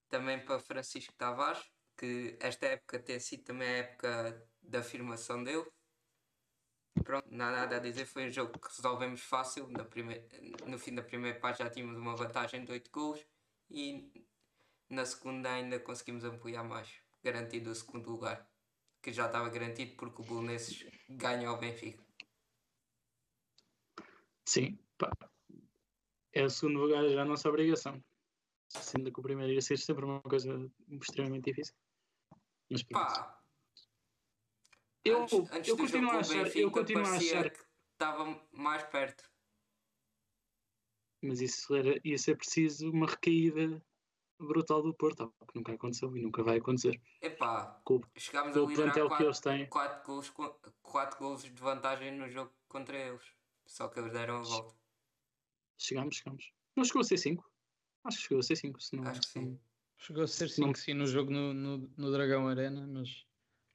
Também 0.09 0.43
para 0.43 0.59
Francisco 0.59 1.13
Tavares, 1.13 1.63
que 1.95 2.37
esta 2.41 2.65
época 2.65 2.99
tem 2.99 3.19
sido 3.19 3.43
também 3.43 3.67
a 3.67 3.77
época 3.77 4.49
da 4.61 4.79
afirmação 4.79 5.43
dele. 5.43 5.69
Pronto, 7.03 7.27
não 7.31 7.45
há 7.45 7.51
nada 7.51 7.77
a 7.77 7.79
dizer, 7.79 8.05
foi 8.05 8.27
um 8.27 8.31
jogo 8.31 8.59
que 8.59 8.67
resolvemos 8.67 9.21
fácil. 9.21 9.67
Na 9.69 9.83
primeira, 9.83 10.27
no 10.67 10.77
fim 10.77 10.93
da 10.93 11.01
primeira 11.01 11.39
parte 11.39 11.59
já 11.59 11.69
tínhamos 11.69 11.97
uma 11.97 12.15
vantagem 12.15 12.63
de 12.63 12.71
8 12.71 12.91
gols 12.91 13.25
e 13.69 14.11
na 14.89 15.05
segunda 15.05 15.51
ainda 15.51 15.79
conseguimos 15.79 16.23
ampliar 16.23 16.63
mais, 16.63 17.01
garantido 17.23 17.69
o 17.69 17.75
segundo 17.75 18.09
lugar, 18.09 18.49
que 19.01 19.13
já 19.13 19.27
estava 19.27 19.49
garantido 19.49 19.95
porque 19.95 20.21
o 20.21 20.25
Belenenses 20.25 20.85
ganhou 21.09 21.53
ao 21.53 21.59
Benfica. 21.59 22.03
Sim, 24.45 24.79
pá. 24.97 25.11
É 26.33 26.43
o 26.43 26.49
segundo 26.49 26.79
lugar 26.79 27.07
já 27.07 27.21
a 27.21 27.25
nossa 27.25 27.49
obrigação. 27.49 28.03
Sendo 28.67 29.11
que 29.11 29.19
o 29.19 29.23
primeiro 29.23 29.53
ia 29.53 29.61
ser 29.61 29.77
sempre 29.77 30.05
uma 30.05 30.21
coisa 30.21 30.71
extremamente 31.01 31.45
difícil. 31.45 31.75
Mas 32.69 32.83
pá. 32.83 33.38
Eu, 35.03 35.21
antes, 35.23 35.51
antes 35.51 35.69
eu 35.69 35.77
continuo 35.77 36.11
a 36.11 36.19
achar. 36.19 36.57
eu 36.57 36.71
continuo 36.71 37.05
a 37.05 37.15
achar 37.15 37.49
que 37.49 37.59
estava 37.93 38.47
mais 38.51 38.83
perto. 38.83 39.23
Mas 41.21 41.41
isso 41.41 41.75
era, 41.75 41.99
ia 42.03 42.17
ser 42.17 42.37
preciso 42.37 42.89
uma 42.91 43.07
recaída 43.07 43.81
brutal 44.39 44.81
do 44.81 44.93
Porto, 44.93 45.33
que 45.47 45.57
nunca 45.57 45.73
aconteceu 45.73 46.15
e 46.15 46.21
nunca 46.21 46.41
vai 46.43 46.57
acontecer. 46.57 46.99
Epá, 47.21 47.81
com, 47.83 48.01
chegámos 48.15 48.53
com 48.53 48.65
a 48.65 48.69
liderar 48.69 49.67
4 49.67 50.03
gols, 50.05 50.33
quatro 50.81 51.19
gols 51.19 51.43
de 51.43 51.61
vantagem 51.61 52.17
no 52.17 52.29
jogo 52.29 52.53
contra 52.67 52.97
eles. 52.97 53.33
Só 53.65 53.87
que 53.87 53.99
eles 53.99 54.13
deram 54.13 54.37
a 54.37 54.41
volta. 54.41 54.75
Chegámos, 55.77 56.15
chegámos. 56.15 56.51
Não 56.75 56.83
chegou 56.83 57.01
a 57.01 57.03
ser 57.03 57.17
5? 57.17 57.51
Acho 58.05 58.17
que 58.17 58.23
chegou 58.23 58.39
a 58.39 58.43
ser 58.43 58.55
5. 58.55 58.79
Acho 59.05 59.21
que 59.21 59.27
sim. 59.27 59.59
Chegou 59.97 60.23
a 60.23 60.27
ser 60.27 60.49
5 60.49 60.77
sim 60.77 60.93
no 60.93 61.05
jogo 61.05 61.29
no, 61.29 61.53
no, 61.53 61.77
no 61.97 62.11
Dragão 62.11 62.47
Arena, 62.47 62.87
mas 62.87 63.25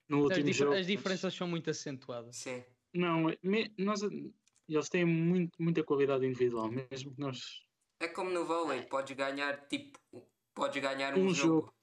no 0.08 0.22
último 0.22 0.48
as, 0.48 0.56
jogo, 0.56 0.74
as 0.74 0.86
diferenças 0.86 1.24
mas... 1.24 1.34
são 1.34 1.48
muito 1.48 1.70
acentuadas. 1.70 2.36
Sim. 2.36 2.62
Não, 2.92 3.32
me, 3.42 3.72
nós, 3.76 4.00
eles 4.68 4.88
têm 4.88 5.04
muito, 5.04 5.60
muita 5.60 5.82
qualidade 5.82 6.26
individual, 6.26 6.70
mesmo 6.70 7.14
que 7.14 7.20
nós. 7.20 7.64
É 8.00 8.08
como 8.08 8.30
no 8.30 8.44
vôlei, 8.44 8.82
podes 8.82 9.16
ganhar 9.16 9.66
tipo. 9.66 9.98
Podes 10.54 10.80
ganhar 10.80 11.16
um, 11.16 11.26
um 11.26 11.34
jogo. 11.34 11.60
jogo. 11.60 11.74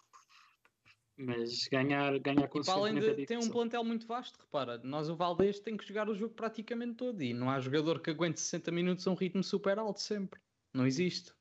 Mas 1.18 1.68
ganhar, 1.68 2.18
ganhar 2.20 2.48
com 2.48 2.62
para 2.62 2.74
além 2.74 2.96
de 2.96 3.26
ter 3.26 3.38
um 3.38 3.50
plantel 3.50 3.84
muito 3.84 4.08
vasto, 4.08 4.40
repara, 4.40 4.80
nós 4.84 5.08
o 5.08 5.16
Valdez 5.16 5.60
tem 5.60 5.78
que 5.78 5.86
jogar 5.86 6.10
o 6.10 6.16
jogo 6.16 6.34
praticamente 6.34 6.96
todo 6.96 7.22
e 7.22 7.34
não 7.34 7.50
há 7.50 7.60
jogador 7.60 8.00
que 8.00 8.10
aguente 8.10 8.40
60 8.40 8.72
minutos 8.72 9.06
a 9.06 9.12
um 9.12 9.14
ritmo 9.14 9.44
super 9.44 9.78
alto 9.78 10.02
sempre. 10.02 10.40
Não 10.74 10.88
existe. 10.88 11.32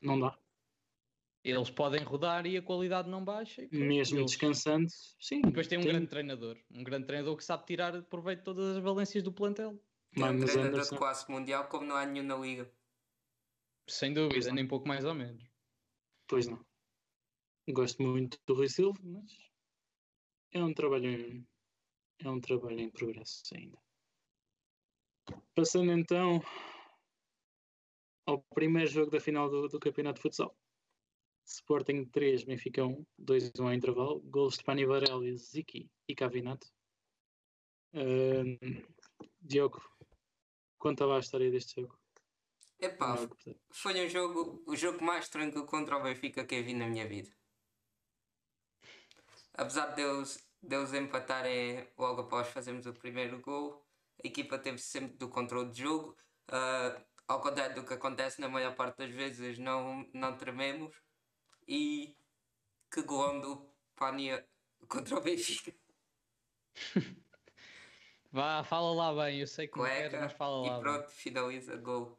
Não 0.00 0.18
dá. 0.18 0.38
Eles 1.42 1.70
podem 1.70 2.02
rodar 2.02 2.46
e 2.46 2.56
a 2.56 2.62
qualidade 2.62 3.08
não 3.08 3.24
baixa. 3.24 3.66
Mesmo 3.72 4.18
eles... 4.18 4.32
descansando, 4.32 4.86
sim. 5.18 5.40
Depois 5.40 5.66
tem 5.66 5.78
um 5.78 5.82
tem... 5.82 5.92
grande 5.92 6.06
treinador. 6.06 6.58
Um 6.70 6.84
grande 6.84 7.06
treinador 7.06 7.36
que 7.36 7.44
sabe 7.44 7.64
tirar 7.64 8.02
proveito 8.02 8.40
de 8.40 8.44
todas 8.44 8.76
as 8.76 8.82
valências 8.82 9.22
do 9.22 9.32
plantel. 9.32 9.82
Tem 10.12 10.22
um 10.22 10.38
treinador 10.38 10.66
Anderson. 10.66 10.94
de 10.94 10.98
classe 10.98 11.30
mundial 11.30 11.68
como 11.68 11.86
não 11.86 11.96
há 11.96 12.04
nenhum 12.04 12.26
na 12.26 12.36
liga. 12.36 12.70
Sem 13.88 14.12
dúvida, 14.12 14.52
nem 14.52 14.68
pouco 14.68 14.86
mais 14.86 15.04
ou 15.04 15.14
menos. 15.14 15.42
Pois 16.28 16.46
não. 16.46 16.64
Gosto 17.70 18.02
muito 18.02 18.38
do 18.46 18.54
Rui 18.54 18.68
Silva, 18.68 18.98
mas 19.02 19.32
é 20.52 20.62
um 20.62 20.74
trabalho 20.74 21.06
em, 21.06 21.48
é 22.18 22.28
um 22.28 22.40
trabalho 22.40 22.80
em 22.80 22.90
progresso 22.90 23.42
ainda. 23.54 23.78
Passando 25.54 25.92
então 25.92 26.42
ao 28.26 28.42
primeiro 28.54 28.90
jogo 28.90 29.10
da 29.10 29.20
final 29.20 29.48
do, 29.48 29.68
do 29.68 29.80
Campeonato 29.80 30.16
de 30.16 30.22
Futsal. 30.22 30.56
Sporting 31.50 32.04
3, 32.04 32.44
Benfica 32.44 32.84
1, 32.84 33.04
2-1 33.18 33.60
ao 33.60 33.74
intervalo. 33.74 34.20
Gols 34.20 34.56
de 34.56 34.64
Pani 34.64 34.86
Varela, 34.86 35.36
Ziki 35.36 35.90
e 36.06 36.14
Cavinato. 36.14 36.68
Uh, 37.92 38.56
Diogo, 39.42 39.82
conta 40.78 41.04
lá 41.04 41.16
a 41.16 41.20
história 41.20 41.50
deste 41.50 41.80
jogo. 41.80 41.98
Epá, 42.78 43.16
foi 43.72 44.06
um 44.06 44.08
jogo, 44.08 44.62
o 44.66 44.76
jogo 44.76 45.04
mais 45.04 45.28
tranquilo 45.28 45.66
contra 45.66 45.98
o 45.98 46.02
Benfica 46.02 46.44
que 46.44 46.54
eu 46.54 46.64
vi 46.64 46.72
na 46.72 46.86
minha 46.86 47.06
vida. 47.06 47.30
Apesar 49.52 49.88
de 49.88 50.02
eles, 50.02 50.48
de 50.62 50.76
eles 50.76 50.94
empatarem 50.94 51.86
logo 51.98 52.22
após 52.22 52.48
fazermos 52.48 52.86
o 52.86 52.94
primeiro 52.94 53.40
gol, 53.40 53.84
a 54.24 54.26
equipa 54.26 54.56
teve 54.56 54.78
sempre 54.78 55.16
do 55.18 55.28
controle 55.28 55.70
de 55.72 55.82
jogo. 55.82 56.16
Uh, 56.48 57.04
ao 57.26 57.40
contrário 57.40 57.74
do 57.74 57.84
que 57.84 57.94
acontece 57.94 58.40
na 58.40 58.48
maior 58.48 58.74
parte 58.74 58.98
das 58.98 59.10
vezes, 59.10 59.58
não, 59.58 60.08
não 60.14 60.36
trememos. 60.36 60.96
E 61.70 62.16
que 62.90 63.00
gol 63.02 63.40
do 63.40 63.70
Pania 63.94 64.44
contra 64.88 65.16
o 65.16 65.20
Benfica. 65.20 65.72
Vá, 68.32 68.64
fala 68.64 68.92
lá 68.92 69.24
bem, 69.24 69.38
eu 69.38 69.46
sei 69.46 69.68
que 69.68 69.74
Cueca, 69.74 70.02
não 70.02 70.10
quero, 70.10 70.22
mas 70.24 70.32
fala 70.32 70.66
lá. 70.66 70.78
E 70.78 70.80
pronto, 70.80 71.06
bem. 71.06 71.14
finaliza 71.14 71.76
gol. 71.76 72.16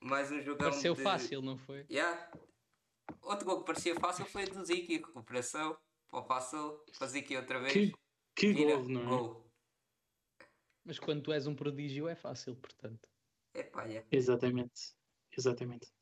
Mais 0.00 0.32
um 0.32 0.40
jogão 0.40 0.70
Pareceu 0.70 0.94
de... 0.94 1.02
fácil, 1.04 1.40
não 1.40 1.56
foi? 1.56 1.86
Yeah. 1.88 2.32
Outro 3.22 3.46
gol 3.46 3.60
que 3.60 3.66
parecia 3.66 3.94
fácil 3.94 4.24
foi 4.26 4.46
do 4.46 4.64
Ziki, 4.64 4.96
recuperação, 4.96 5.78
para 6.08 6.18
o 6.18 6.24
passou, 6.24 6.84
para 6.98 7.06
Ziki 7.06 7.36
outra 7.36 7.60
vez. 7.60 7.72
Que, 7.72 7.92
que 8.34 8.52
gol, 8.54 8.88
não 8.88 9.02
é? 9.02 9.04
Gol. 9.04 9.52
Mas 10.84 10.98
quando 10.98 11.22
tu 11.22 11.32
és 11.32 11.46
um 11.46 11.54
prodígio 11.54 12.08
é 12.08 12.16
fácil, 12.16 12.56
portanto. 12.56 13.08
É 13.54 13.62
pá, 13.62 13.88
é. 13.88 14.04
Exatamente, 14.10 14.96
exatamente. 15.36 15.92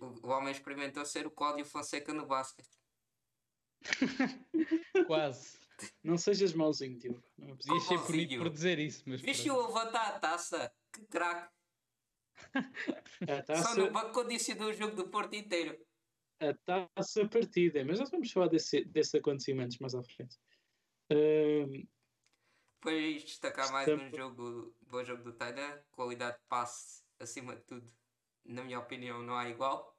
O, 0.00 0.28
o 0.28 0.30
homem 0.30 0.52
experimentou 0.52 1.04
ser 1.04 1.26
o 1.26 1.30
Cláudio 1.30 1.64
Fonseca 1.64 2.12
no 2.12 2.26
basquete. 2.26 2.78
Quase. 5.06 5.58
Não 6.02 6.18
sejas 6.18 6.52
mauzinho, 6.52 6.98
tio. 6.98 7.22
Não 7.38 7.56
podias 7.56 7.82
ser 7.84 7.98
por, 7.98 8.38
por 8.38 8.50
dizer 8.50 8.78
isso. 8.78 9.02
Mas 9.06 9.20
Viste 9.20 9.50
o 9.50 9.66
levantar 9.66 10.08
a 10.08 10.18
taça? 10.18 10.72
Que 10.92 11.04
craque. 11.06 11.52
Taça... 13.46 13.62
Só 13.62 13.76
no 13.76 13.90
banco 13.90 14.12
condicionou 14.12 14.68
o 14.68 14.72
jogo 14.72 14.94
do 14.94 15.08
Porto 15.08 15.34
inteiro. 15.34 15.78
A 16.40 16.54
taça 16.54 17.28
partida, 17.28 17.84
mas 17.84 18.00
nós 18.00 18.10
vamos 18.10 18.30
falar 18.30 18.48
desse, 18.48 18.84
desses 18.84 19.14
acontecimentos 19.14 19.78
mais 19.78 19.94
à 19.94 20.02
frente. 20.02 20.38
Depois 21.08 23.24
destacar 23.24 23.70
mais 23.72 23.88
um 23.88 24.10
jogo, 24.14 24.74
bom 24.80 25.04
jogo 25.04 25.22
do 25.22 25.34
Taina, 25.34 25.84
qualidade 25.90 26.38
de 26.38 26.44
passe 26.48 27.02
acima 27.18 27.56
de 27.56 27.62
tudo 27.62 27.92
na 28.50 28.64
minha 28.64 28.78
opinião, 28.78 29.22
não 29.22 29.36
há 29.36 29.48
igual. 29.48 29.96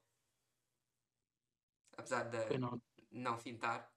Apesar 1.98 2.24
de 2.24 2.58
não. 2.58 2.82
não 3.12 3.38
fintar. 3.38 3.92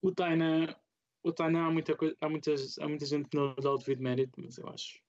O 0.00 0.12
Taina, 0.12 0.76
o 1.22 1.32
Taina 1.32 1.66
há, 1.66 1.70
muita 1.70 1.96
coisa, 1.96 2.16
há, 2.20 2.28
muitas, 2.28 2.78
há 2.78 2.88
muita 2.88 3.06
gente 3.06 3.28
que 3.28 3.36
não 3.36 3.54
dá 3.54 3.70
o 3.70 3.78
devido 3.78 4.02
mérito, 4.02 4.40
mas 4.40 4.58
eu 4.58 4.68
acho. 4.68 5.00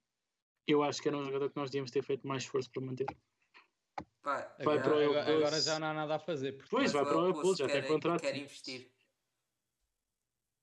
Eu 0.67 0.83
acho 0.83 1.01
que 1.01 1.07
era 1.07 1.17
um 1.17 1.25
jogador 1.25 1.49
que 1.49 1.57
nós 1.57 1.69
devíamos 1.69 1.91
ter 1.91 2.03
feito 2.03 2.27
mais 2.27 2.43
esforço 2.43 2.69
para 2.71 2.83
manter. 2.83 3.05
Vai, 4.23 4.41
vai 4.59 4.77
agora, 4.77 4.81
para 4.81 4.95
o 4.95 5.03
agora, 5.03 5.37
agora 5.37 5.61
já 5.61 5.79
não 5.79 5.87
há 5.87 5.93
nada 5.93 6.15
a 6.15 6.19
fazer. 6.19 6.53
Porque 6.53 6.69
pois, 6.69 6.91
vai 6.91 7.03
para 7.03 7.17
o 7.17 7.27
Elpulse, 7.27 7.59
já 7.59 7.67
tem 7.67 7.87
contrato. 7.87 8.21
Quer 8.21 8.37
investir. 8.37 8.89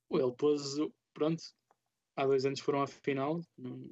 O 0.09 0.17
Elpulse, 0.17 0.91
pronto, 1.13 1.43
há 2.21 2.25
dois 2.25 2.45
anos 2.45 2.59
foram 2.59 2.81
à 2.81 2.87
final. 2.87 3.41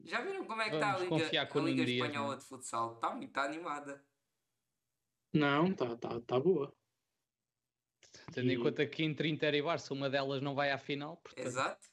Já 0.04 0.22
viram 0.22 0.46
como 0.46 0.62
é 0.62 0.70
que 0.70 0.76
está 0.76 0.96
a 0.96 1.00
Liga, 1.00 1.16
a 1.16 1.62
Liga 1.62 1.84
Espanhola 1.84 2.38
de 2.38 2.46
Futsal? 2.46 2.94
Está 2.94 3.16
muito 3.16 3.38
animada. 3.38 4.04
Não, 5.34 5.68
está 5.68 5.96
tá, 5.96 6.22
tá 6.22 6.40
boa. 6.40 6.74
Tendo 8.34 8.50
e... 8.50 8.54
em 8.54 8.60
conta 8.60 8.86
que 8.86 9.04
entre 9.04 9.30
Inter 9.30 9.54
e 9.56 9.62
Barça 9.62 9.94
uma 9.94 10.10
delas 10.10 10.42
não 10.42 10.56
vai 10.56 10.72
à 10.72 10.78
final, 10.78 11.18
portanto, 11.18 11.46
Exato. 11.46 11.88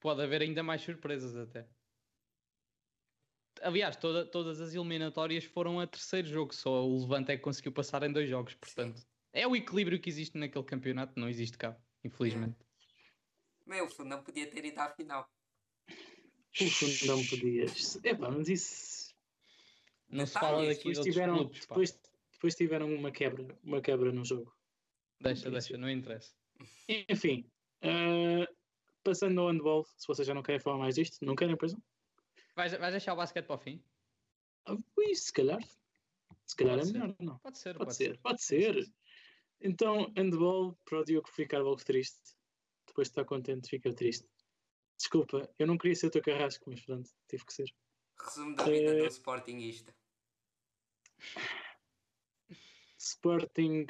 pode 0.00 0.22
haver 0.22 0.42
ainda 0.42 0.62
mais 0.62 0.82
surpresas 0.82 1.36
até. 1.36 1.68
Aliás, 3.60 3.96
toda, 3.96 4.24
todas 4.24 4.60
as 4.60 4.72
eliminatórias 4.74 5.44
foram 5.44 5.80
a 5.80 5.86
terceiro 5.86 6.28
jogo, 6.28 6.54
só 6.54 6.86
o 6.86 7.00
Levante 7.00 7.32
é 7.32 7.36
que 7.36 7.42
conseguiu 7.42 7.72
passar 7.72 8.02
em 8.04 8.12
dois 8.12 8.28
jogos, 8.28 8.54
portanto. 8.54 8.98
Sim. 8.98 9.06
É 9.32 9.46
o 9.46 9.56
equilíbrio 9.56 10.00
que 10.00 10.08
existe 10.08 10.38
naquele 10.38 10.64
campeonato, 10.64 11.18
não 11.18 11.28
existe 11.28 11.58
cá, 11.58 11.76
infelizmente. 12.04 12.56
Meu, 13.66 13.86
não 14.04 14.22
podia 14.22 14.48
ter 14.48 14.64
ido 14.64 14.78
à 14.78 14.88
final. 14.90 15.28
O 16.60 17.06
não 17.06 17.24
podias. 17.26 17.96
Epá, 18.04 18.30
mas 18.30 18.48
isso. 18.48 19.14
Não 20.08 20.26
se 20.26 20.32
fala 20.32 20.66
daqui 20.66 20.88
depois 20.88 20.98
tiveram, 21.00 21.36
clubes, 21.36 21.60
depois, 21.60 22.00
depois 22.32 22.54
tiveram 22.54 22.94
uma 22.94 23.10
quebra, 23.10 23.58
uma 23.62 23.80
quebra 23.80 24.10
no 24.10 24.24
jogo. 24.24 24.54
Deixa, 25.20 25.50
deixa, 25.50 25.76
não 25.76 25.90
interessa. 25.90 26.32
Enfim, 27.08 27.50
uh, 27.82 28.46
passando 29.04 29.40
ao 29.40 29.48
handball, 29.48 29.84
se 29.96 30.06
vocês 30.06 30.26
já 30.26 30.34
não 30.34 30.42
querem 30.42 30.60
falar 30.60 30.78
mais 30.78 30.94
disto, 30.94 31.24
não 31.24 31.36
querem, 31.36 31.56
pois 31.56 31.72
não? 31.72 31.82
Vais, 32.56 32.72
vais 32.72 32.92
deixar 32.92 33.12
o 33.12 33.16
basquete 33.16 33.46
para 33.46 33.56
o 33.56 33.58
fim? 33.58 33.82
Uh, 34.68 34.82
ui, 34.96 35.14
se 35.14 35.32
calhar. 35.32 35.60
Se 36.46 36.56
calhar 36.56 36.76
pode 36.76 36.88
é 36.88 36.92
ser. 36.92 36.98
melhor, 36.98 37.16
não. 37.20 37.38
Pode 37.38 37.58
ser, 37.58 37.74
pode, 37.74 37.84
pode 37.84 37.96
ser, 37.96 38.04
ser, 38.04 38.18
Pode 38.18 38.42
ser. 38.42 38.92
Então, 39.60 40.12
handball, 40.16 40.78
para 40.84 41.00
o 41.00 41.04
Diogo 41.04 41.28
ficar 41.28 41.58
logo 41.58 41.84
triste. 41.84 42.36
Depois 42.86 43.08
de 43.08 43.12
estar 43.12 43.24
contente, 43.24 43.68
fica 43.68 43.92
triste. 43.92 44.26
Desculpa, 44.98 45.48
eu 45.58 45.66
não 45.66 45.78
queria 45.78 45.94
ser 45.94 46.08
o 46.08 46.10
teu 46.10 46.22
carrasco, 46.22 46.68
mas 46.68 46.80
pronto, 46.80 47.08
tive 47.28 47.44
que 47.44 47.52
ser. 47.52 47.72
Resumo 48.20 48.56
da 48.56 48.64
vida 48.64 48.94
uh, 48.94 48.98
do 48.98 49.06
Sportingista. 49.06 49.94
Sporting 52.98 53.86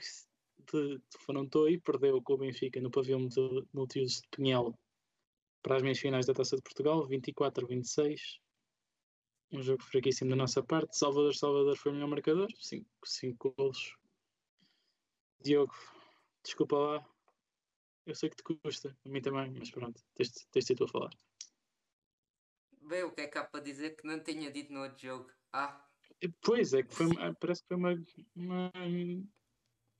de, 0.71 0.99
de 0.99 1.19
Fontoy 1.21 1.81
perdeu 1.81 2.23
com 2.23 2.35
o 2.35 2.38
Benfica 2.38 2.81
no 2.81 2.91
pavilhão 2.91 3.27
multiuso 3.73 4.21
de 4.21 4.29
Pinhel 4.29 4.79
para 5.62 5.77
as 5.77 5.83
meias 5.83 5.99
finais 5.99 6.27
da 6.27 6.35
Taça 6.35 6.57
de 6.57 6.62
Portugal, 6.62 7.09
24-26. 7.09 8.38
Um 9.50 9.62
jogo 9.62 9.83
fraquíssimo 9.83 10.31
da 10.31 10.37
nossa 10.37 10.62
parte. 10.62 10.97
Salvador 10.97 11.35
Salvador 11.35 11.77
foi 11.79 11.91
o 11.91 11.95
melhor 11.95 12.09
marcador, 12.09 12.49
5 13.03 13.55
golos. 13.57 13.97
Diogo, 15.41 15.75
desculpa 16.43 16.77
lá, 16.77 17.09
eu 18.09 18.15
sei 18.15 18.31
que 18.31 18.37
te 18.37 18.43
custa, 18.43 18.97
a 19.05 19.09
mim 19.09 19.21
também, 19.21 19.50
mas 19.50 19.71
pronto, 19.71 20.03
tens, 20.15 20.33
tens 20.50 20.65
de 20.65 20.75
tu 20.75 20.85
a 20.85 20.88
falar. 20.88 21.11
Bem, 22.81 23.03
o 23.03 23.12
que 23.12 23.21
é 23.21 23.27
que 23.27 23.37
há 23.37 23.45
para 23.45 23.61
dizer 23.61 23.97
que 23.97 24.07
não 24.07 24.19
tinha 24.23 24.50
dito 24.50 24.73
no 24.73 24.83
outro 24.83 24.99
jogo? 24.99 25.31
Ah. 25.53 25.87
Pois 26.41 26.73
é, 26.73 26.83
que 26.83 26.95
foi, 26.95 27.09
parece 27.38 27.62
que 27.62 27.69
foi 27.69 27.77
uma, 27.77 27.95
uma, 28.35 28.73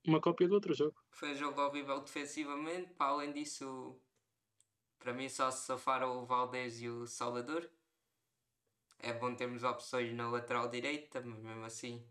uma 0.07 0.21
cópia 0.21 0.49
do 0.49 0.55
outro 0.55 0.75
jogo. 0.75 0.97
Foi 1.11 1.33
um 1.33 1.35
jogo 1.35 1.61
horrível 1.61 2.01
defensivamente, 2.01 2.95
para 2.95 3.09
além 3.09 3.33
disso, 3.33 4.01
para 4.99 5.13
mim 5.13 5.29
só 5.29 5.51
se 5.51 5.67
safaram 5.67 6.23
o 6.23 6.25
Valdez 6.25 6.81
e 6.81 6.89
o 6.89 7.07
Salvador. 7.07 7.71
É 8.99 9.13
bom 9.13 9.35
termos 9.35 9.63
opções 9.63 10.13
na 10.15 10.31
lateral 10.31 10.69
direita, 10.69 11.21
mas 11.21 11.39
mesmo 11.39 11.65
assim 11.65 12.05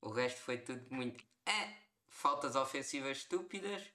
o 0.00 0.10
resto 0.10 0.40
foi 0.40 0.58
tudo 0.58 0.86
muito. 0.94 1.24
É, 1.44 1.76
faltas 2.08 2.54
ofensivas 2.54 3.18
estúpidas 3.18 3.92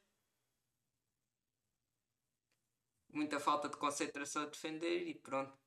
muita 3.18 3.40
falta 3.40 3.68
de 3.68 3.76
concentração 3.78 4.44
a 4.44 4.46
defender 4.46 5.08
e 5.08 5.14
pronto. 5.16 5.58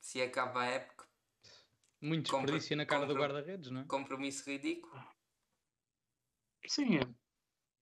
Se 0.00 0.22
acaba 0.22 0.62
a 0.62 0.66
época. 0.66 1.06
Muito 2.00 2.30
desperdício 2.30 2.74
na 2.76 2.86
cara 2.86 3.04
do 3.04 3.14
guarda-redes, 3.14 3.70
não 3.70 3.82
é? 3.82 3.84
Compromisso 3.84 4.48
ridículo. 4.48 4.94
Sim, 6.66 6.96
é. 6.98 7.00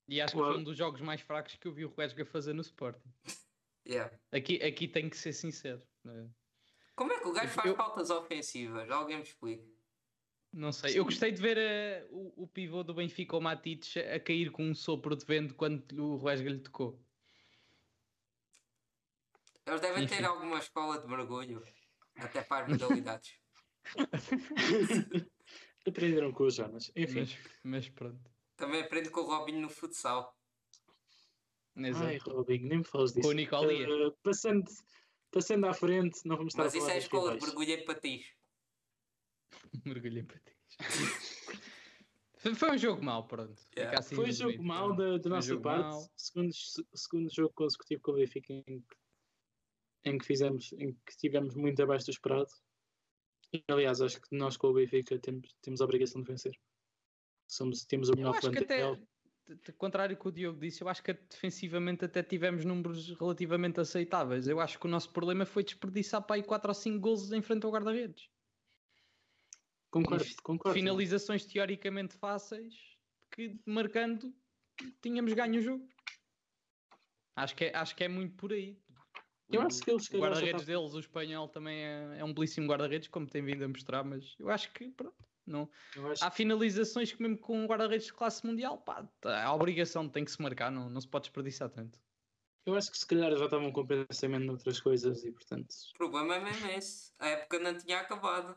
E 0.08 0.20
acho 0.20 0.32
que 0.34 0.40
foi 0.40 0.56
um 0.58 0.64
dos 0.64 0.76
jogos 0.76 1.00
mais 1.00 1.20
fracos 1.20 1.54
que 1.54 1.68
eu 1.68 1.72
vi 1.72 1.84
o 1.84 1.88
Ruesga 1.88 2.24
fazer 2.24 2.52
no 2.52 2.62
Sporting. 2.62 3.12
Yeah. 3.86 4.14
Aqui, 4.30 4.62
aqui 4.62 4.86
tem 4.86 5.08
que 5.08 5.16
ser 5.16 5.32
sincero. 5.32 5.82
né? 6.04 6.28
Como 6.94 7.10
é 7.10 7.20
que 7.20 7.26
o 7.26 7.32
gajo 7.32 7.48
faz 7.48 7.68
Eu- 7.68 7.74
pautas 7.74 8.10
ofensivas? 8.10 8.90
Alguém 8.90 9.16
me 9.16 9.22
explica. 9.22 9.64
Não 10.52 10.72
sei. 10.72 10.98
Eu 10.98 11.04
gostei 11.06 11.32
de 11.32 11.40
ver 11.40 11.56
eh, 11.56 12.06
o, 12.10 12.42
o 12.42 12.46
pivô 12.46 12.84
do 12.84 12.92
Benfica, 12.92 13.34
o 13.34 13.40
Matites, 13.40 13.96
a 13.96 14.20
cair 14.20 14.50
com 14.52 14.62
um 14.62 14.74
sopro 14.74 15.16
de 15.16 15.24
vento 15.24 15.54
quando 15.54 15.90
o 16.04 16.16
Ruesga 16.16 16.50
lhe 16.50 16.58
tocou. 16.60 17.02
Eles 19.68 19.80
devem 19.82 20.04
Enfim. 20.04 20.16
ter 20.16 20.24
alguma 20.24 20.58
escola 20.58 20.98
de 20.98 21.06
mergulho, 21.06 21.62
até 22.16 22.42
para 22.42 22.64
as 22.64 22.72
modalidades. 22.72 23.38
Aprenderam 25.86 26.32
com 26.32 26.44
o 26.44 26.50
Jonas. 26.50 26.90
Enfim. 26.96 27.20
Mas, 27.20 27.38
mas 27.62 27.88
pronto. 27.90 28.30
Também 28.56 28.80
aprendo 28.80 29.10
com 29.10 29.20
o 29.20 29.26
Robinho 29.26 29.60
no 29.60 29.68
futsal. 29.68 30.34
Exato. 31.76 32.06
Ai, 32.06 32.18
Robinho, 32.18 32.68
nem 32.68 32.78
me 32.78 32.84
falas 32.84 33.12
disso. 33.12 33.22
Com 33.22 33.28
o 33.28 33.32
Nicolia. 33.32 33.86
Eh, 33.86 34.12
passando, 34.22 34.64
passando 35.30 35.66
à 35.66 35.74
frente, 35.74 36.20
não 36.24 36.36
vamos 36.36 36.52
estar 36.52 36.64
Mas 36.64 36.74
a 36.74 36.76
isso 36.76 36.86
falar 36.86 36.94
é 36.94 36.96
a 36.96 37.02
escola 37.02 37.38
de 37.38 37.46
mergulho 37.46 37.70
em 37.70 37.84
patins. 37.84 38.26
Mergulhei 39.84 40.22
para 40.22 40.38
ti. 40.40 40.56
Foi- 42.56 42.70
um 42.70 42.78
jogo 42.78 43.04
mau, 43.04 43.26
pronto. 43.26 43.60
Yeah. 43.76 43.98
assim 43.98 44.14
Foi 44.14 44.26
resumido, 44.26 44.58
jogo 44.58 44.68
mau 44.68 44.94
da, 44.94 45.18
da 45.18 45.28
nossa 45.28 45.60
parte. 45.60 46.08
Segundo, 46.16 46.52
segundo 46.94 47.34
jogo 47.34 47.52
consecutivo 47.54 48.00
com 48.02 48.12
o 48.12 48.14
Benfica 48.14 48.52
em 48.52 48.62
que, 48.62 48.96
em 50.04 50.18
que 50.18 50.24
fizemos, 50.24 50.72
em 50.74 50.92
que 50.92 51.10
estivemos 51.10 51.54
muito 51.54 51.82
abaixo 51.82 52.06
do 52.06 52.10
esperado. 52.10 52.50
E, 53.52 53.62
aliás, 53.68 54.00
acho 54.00 54.20
que 54.20 54.34
nós 54.36 54.56
com 54.56 54.68
o 54.68 54.74
Benfica 54.74 55.18
temos, 55.18 55.54
temos 55.62 55.80
a 55.80 55.84
obrigação 55.84 56.22
de 56.22 56.28
vencer. 56.28 56.58
Somos, 57.46 57.84
temos 57.84 58.08
o 58.10 58.12
melhor 58.16 58.36
acho 58.36 58.50
que 58.50 58.58
até, 58.58 58.80
plantel. 58.80 59.08
de 59.46 59.72
contrário 59.72 60.16
que 60.16 60.28
o 60.28 60.30
Diogo 60.30 60.60
disse, 60.60 60.82
eu 60.82 60.88
acho 60.88 61.02
que 61.02 61.14
defensivamente 61.14 62.04
até 62.04 62.22
tivemos 62.22 62.64
números 62.64 63.16
relativamente 63.18 63.80
aceitáveis. 63.80 64.46
Eu 64.46 64.60
acho 64.60 64.78
que 64.78 64.86
o 64.86 64.90
nosso 64.90 65.10
problema 65.10 65.46
foi 65.46 65.64
desperdiçar 65.64 66.22
para 66.22 66.36
aí 66.36 66.42
4 66.42 66.70
ou 66.70 66.74
5 66.74 67.00
golos 67.00 67.32
em 67.32 67.40
frente 67.40 67.64
ao 67.64 67.72
guarda-redes. 67.72 68.28
Concordo, 69.90 70.26
concordo. 70.42 70.78
Finalizações 70.78 71.46
teoricamente 71.46 72.14
fáceis 72.14 72.74
que 73.30 73.58
marcando 73.64 74.34
tínhamos 75.00 75.32
ganho 75.32 75.58
o 75.58 75.62
jogo. 75.62 75.88
Acho 77.34 77.54
que 77.56 77.64
é, 77.64 77.76
acho 77.76 77.96
que 77.96 78.04
é 78.04 78.08
muito 78.08 78.34
por 78.36 78.52
aí. 78.52 78.78
Eu 79.50 79.62
acho 79.62 79.82
que 79.82 79.90
eles 79.90 80.08
o 80.10 80.18
guarda-redes 80.18 80.66
deles, 80.66 80.94
o 80.94 81.00
espanhol, 81.00 81.48
também 81.48 81.78
é, 81.78 82.18
é 82.18 82.24
um 82.24 82.34
belíssimo 82.34 82.66
guarda-redes, 82.66 83.08
como 83.08 83.26
tem 83.26 83.42
vindo 83.42 83.64
a 83.64 83.68
mostrar, 83.68 84.04
mas 84.04 84.34
eu 84.38 84.50
acho 84.50 84.70
que 84.72 84.90
pronto, 84.90 85.16
não. 85.46 85.70
Acho 86.10 86.24
Há 86.24 86.30
finalizações 86.30 87.12
que 87.12 87.22
mesmo 87.22 87.38
com 87.38 87.58
um 87.64 87.66
guarda-redes 87.66 88.06
de 88.06 88.12
classe 88.12 88.46
mundial, 88.46 88.78
pá, 88.78 89.04
tá- 89.20 89.44
a 89.44 89.54
obrigação 89.54 90.06
tem 90.08 90.24
que 90.24 90.30
se 90.30 90.42
marcar, 90.42 90.70
não, 90.70 90.90
não 90.90 91.00
se 91.00 91.08
pode 91.08 91.24
desperdiçar 91.24 91.70
tanto. 91.70 91.98
Eu 92.66 92.74
acho 92.76 92.90
que 92.90 92.98
se 92.98 93.06
calhar 93.06 93.34
já 93.34 93.46
estavam 93.46 93.72
com 93.72 93.86
pensamento 93.86 94.44
noutras 94.44 94.78
coisas 94.78 95.24
e 95.24 95.32
portanto. 95.32 95.72
O 95.94 95.96
problema 95.96 96.34
é 96.36 96.40
mesmo 96.40 96.66
esse. 96.66 97.14
A 97.18 97.28
época 97.28 97.58
não 97.58 97.74
tinha 97.78 98.00
acabado. 98.00 98.54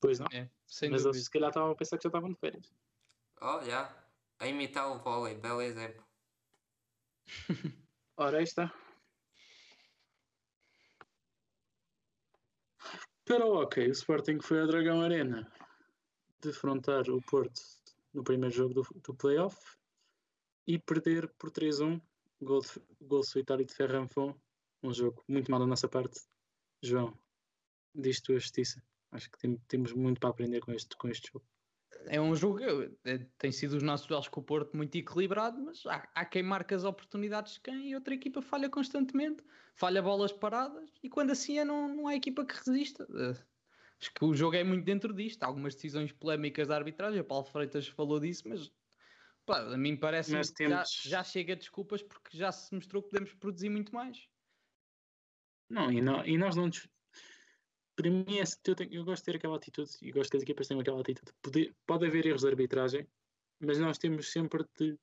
Pois 0.00 0.18
não. 0.18 0.26
É, 0.32 0.50
sem 0.66 0.90
Mas 0.90 1.02
dúvida. 1.02 1.16
eles 1.16 1.24
se 1.26 1.30
calhar 1.30 1.50
estavam 1.50 1.70
a 1.70 1.76
pensar 1.76 1.96
que 1.96 2.02
já 2.02 2.08
estavam 2.08 2.32
de 2.32 2.40
férias. 2.40 2.74
Oh, 3.40 3.62
já. 3.62 3.94
A 4.40 4.48
imitar 4.48 4.90
o 4.90 4.98
vôlei, 4.98 5.36
belo 5.36 5.62
exemplo. 5.62 6.04
Ora, 8.16 8.38
aí 8.38 8.44
está. 8.44 8.74
Para 13.24 13.46
o 13.46 13.54
hockey, 13.56 13.88
o 13.88 13.92
Sporting 13.92 14.38
foi 14.40 14.60
à 14.60 14.66
Dragão 14.66 15.00
Arena 15.00 15.50
defrontar 16.42 17.08
o 17.08 17.22
Porto 17.22 17.60
no 18.12 18.22
primeiro 18.22 18.54
jogo 18.54 18.74
do, 18.74 18.82
do 19.00 19.14
playoff 19.14 19.58
e 20.66 20.78
perder 20.78 21.32
por 21.38 21.50
3-1, 21.50 22.00
gol, 22.42 22.60
de- 22.60 22.82
gol 23.00 23.22
solitário 23.24 23.64
de 23.64 23.74
Ferranfon, 23.74 24.38
um 24.82 24.92
jogo 24.92 25.24
muito 25.26 25.50
mal 25.50 25.58
da 25.60 25.66
nossa 25.66 25.88
parte. 25.88 26.20
João, 26.82 27.18
diz 27.94 28.20
tu 28.20 28.32
a 28.32 28.38
justiça. 28.38 28.82
Acho 29.10 29.30
que 29.30 29.38
tem- 29.38 29.56
temos 29.68 29.92
muito 29.92 30.20
para 30.20 30.30
aprender 30.30 30.60
com 30.60 30.72
este, 30.72 30.94
com 30.96 31.08
este 31.08 31.30
jogo. 31.32 31.46
É 32.06 32.20
um 32.20 32.34
jogo, 32.34 32.58
é, 33.04 33.18
tem 33.38 33.50
sido 33.52 33.76
os 33.76 33.82
nossos 33.82 34.06
duelos 34.06 34.28
com 34.28 34.40
o 34.40 34.44
Porto 34.44 34.76
muito 34.76 34.94
equilibrado, 34.96 35.60
mas 35.62 35.84
há, 35.86 36.08
há 36.14 36.24
quem 36.24 36.42
marca 36.42 36.74
as 36.76 36.84
oportunidades 36.84 37.54
de 37.54 37.60
quem 37.60 37.90
e 37.90 37.94
outra 37.94 38.14
equipa 38.14 38.42
falha 38.42 38.68
constantemente, 38.68 39.42
falha 39.74 40.02
bolas 40.02 40.32
paradas 40.32 40.90
e 41.02 41.08
quando 41.08 41.30
assim 41.30 41.58
é 41.58 41.64
não, 41.64 41.88
não 41.94 42.06
há 42.08 42.14
equipa 42.14 42.44
que 42.44 42.54
resista. 42.54 43.06
Eh, 43.10 43.44
Acho 44.00 44.12
que 44.12 44.24
o 44.24 44.34
jogo 44.34 44.56
é 44.56 44.64
muito 44.64 44.84
dentro 44.84 45.14
disto. 45.14 45.42
Há 45.42 45.46
algumas 45.46 45.74
decisões 45.74 46.12
polémicas 46.12 46.68
da 46.68 46.76
arbitragem, 46.76 47.20
o 47.20 47.24
Paulo 47.24 47.44
Freitas 47.46 47.88
falou 47.88 48.20
disso, 48.20 48.42
mas 48.48 48.72
pá, 49.46 49.60
a 49.60 49.76
mim 49.78 49.96
parece 49.96 50.36
que 50.36 50.36
já, 50.68 50.84
temos- 50.84 51.02
já 51.04 51.24
chega 51.24 51.54
de 51.56 51.60
desculpas 51.60 52.02
porque 52.02 52.36
já 52.36 52.52
se 52.52 52.74
mostrou 52.74 53.02
que 53.02 53.10
podemos 53.10 53.34
produzir 53.34 53.70
muito 53.70 53.94
mais. 53.94 54.28
Não, 55.68 55.90
e, 55.90 56.00
nó- 56.00 56.24
e 56.24 56.36
nós 56.38 56.56
não. 56.56 56.68
Para 57.96 58.10
mim, 58.10 58.24
é, 58.38 58.42
eu, 58.66 58.74
tenho- 58.74 58.92
eu 58.92 59.04
gosto 59.04 59.22
de 59.24 59.32
ter 59.32 59.36
aquela 59.36 59.56
atitude 59.56 59.90
e 60.02 60.10
gosto 60.10 60.30
que 60.30 60.36
as 60.36 60.42
equipas 60.42 60.66
tenham 60.66 60.80
aquela 60.80 61.00
atitude. 61.00 61.32
Pode, 61.40 61.72
pode 61.86 62.06
haver 62.06 62.26
erros 62.26 62.42
de 62.42 62.48
arbitragem, 62.48 63.06
mas 63.60 63.78
nós 63.78 63.98
temos 63.98 64.30
sempre 64.30 64.64
de 64.78 64.98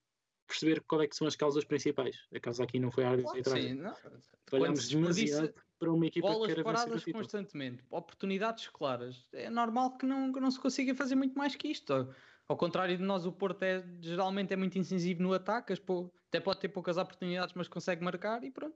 perceber 0.46 0.82
qual 0.82 1.02
é 1.02 1.08
que 1.08 1.16
são 1.16 1.26
as 1.28 1.36
causas 1.36 1.64
principais. 1.64 2.28
A 2.34 2.40
causa 2.40 2.64
aqui 2.64 2.80
não 2.80 2.92
foi 2.92 3.06
a 3.06 3.16
Claro 3.16 3.24
que 3.24 3.32
arbitragem. 3.34 3.76
sim, 3.76 3.82
não. 3.82 3.96
Olhamos 4.52 4.90
demasiado 4.90 5.54
para 5.80 5.92
uma 5.92 6.06
equipa 6.06 6.28
que 6.28 6.34
bolas 6.34 6.48
quer 6.48 6.56
vencer 6.56 6.66
o 6.66 6.74
paradas 6.74 7.06
constantemente, 7.06 7.84
oportunidades 7.90 8.68
claras. 8.68 9.26
É 9.32 9.50
normal 9.50 9.98
que 9.98 10.06
não, 10.06 10.32
que 10.34 10.40
não 10.40 10.52
se 10.52 10.60
consiga 10.60 10.94
fazer 10.94 11.16
muito 11.16 11.38
mais 11.38 11.56
que 11.56 11.70
isto. 11.70 12.14
Ao 12.48 12.58
contrário 12.58 12.98
de 12.98 13.04
nós, 13.04 13.26
o 13.26 13.32
Porto 13.32 13.64
é, 13.64 13.84
geralmente 14.02 14.52
é 14.52 14.58
muito 14.58 14.78
incisivo 14.78 15.24
no 15.24 15.34
ataque, 15.34 15.74
até 15.74 16.40
pode 16.42 16.60
ter 16.60 16.68
poucas 16.70 16.98
oportunidades, 16.98 17.54
mas 17.56 17.70
consegue 17.70 18.04
marcar 18.04 18.44
e 18.44 18.52
pronto. 18.52 18.76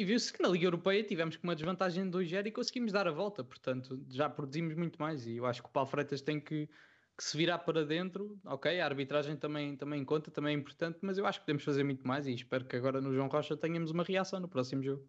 E 0.00 0.04
viu-se 0.04 0.32
que 0.32 0.40
na 0.42 0.48
Liga 0.48 0.64
Europeia 0.64 1.04
tivemos 1.04 1.36
com 1.36 1.46
uma 1.46 1.54
desvantagem 1.54 2.08
de 2.08 2.16
2-0 2.16 2.46
e 2.46 2.50
conseguimos 2.50 2.90
dar 2.90 3.06
a 3.06 3.10
volta, 3.10 3.44
portanto 3.44 4.02
já 4.08 4.30
produzimos 4.30 4.74
muito 4.74 4.98
mais. 4.98 5.26
E 5.26 5.36
eu 5.36 5.44
acho 5.44 5.62
que 5.62 5.68
o 5.68 5.70
Paulo 5.70 5.90
Freitas 5.90 6.22
tem 6.22 6.40
que, 6.40 6.66
que 6.66 7.22
se 7.22 7.36
virar 7.36 7.58
para 7.58 7.84
dentro. 7.84 8.40
Ok, 8.46 8.80
a 8.80 8.86
arbitragem 8.86 9.36
também, 9.36 9.76
também 9.76 10.02
conta, 10.02 10.30
também 10.30 10.54
é 10.54 10.58
importante, 10.58 11.00
mas 11.02 11.18
eu 11.18 11.26
acho 11.26 11.40
que 11.40 11.44
podemos 11.44 11.62
fazer 11.62 11.84
muito 11.84 12.08
mais 12.08 12.26
e 12.26 12.32
espero 12.32 12.64
que 12.64 12.76
agora 12.76 12.98
no 12.98 13.12
João 13.12 13.28
Rocha 13.28 13.54
tenhamos 13.58 13.90
uma 13.90 14.02
reação 14.02 14.40
no 14.40 14.48
próximo 14.48 14.82
jogo. 14.82 15.06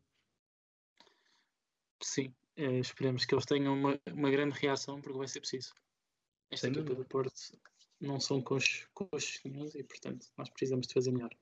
Sim, 2.04 2.36
eh, 2.58 2.80
esperemos 2.80 3.24
que 3.24 3.34
eles 3.34 3.46
tenham 3.46 3.74
uma, 3.74 3.98
uma 4.12 4.30
grande 4.30 4.60
reação, 4.60 5.00
porque 5.00 5.18
vai 5.18 5.28
ser 5.30 5.40
preciso. 5.40 5.74
Esta 6.52 6.68
Sem 6.68 6.76
equipa 6.76 6.96
do 6.96 7.06
Porto 7.06 7.34
não 8.02 8.20
são 8.20 8.42
coxos 8.42 8.90
e, 9.74 9.84
portanto, 9.86 10.28
nós 10.38 10.50
precisamos 10.50 10.86
de 10.86 10.94
fazer 10.94 11.12
melhor. 11.12 11.34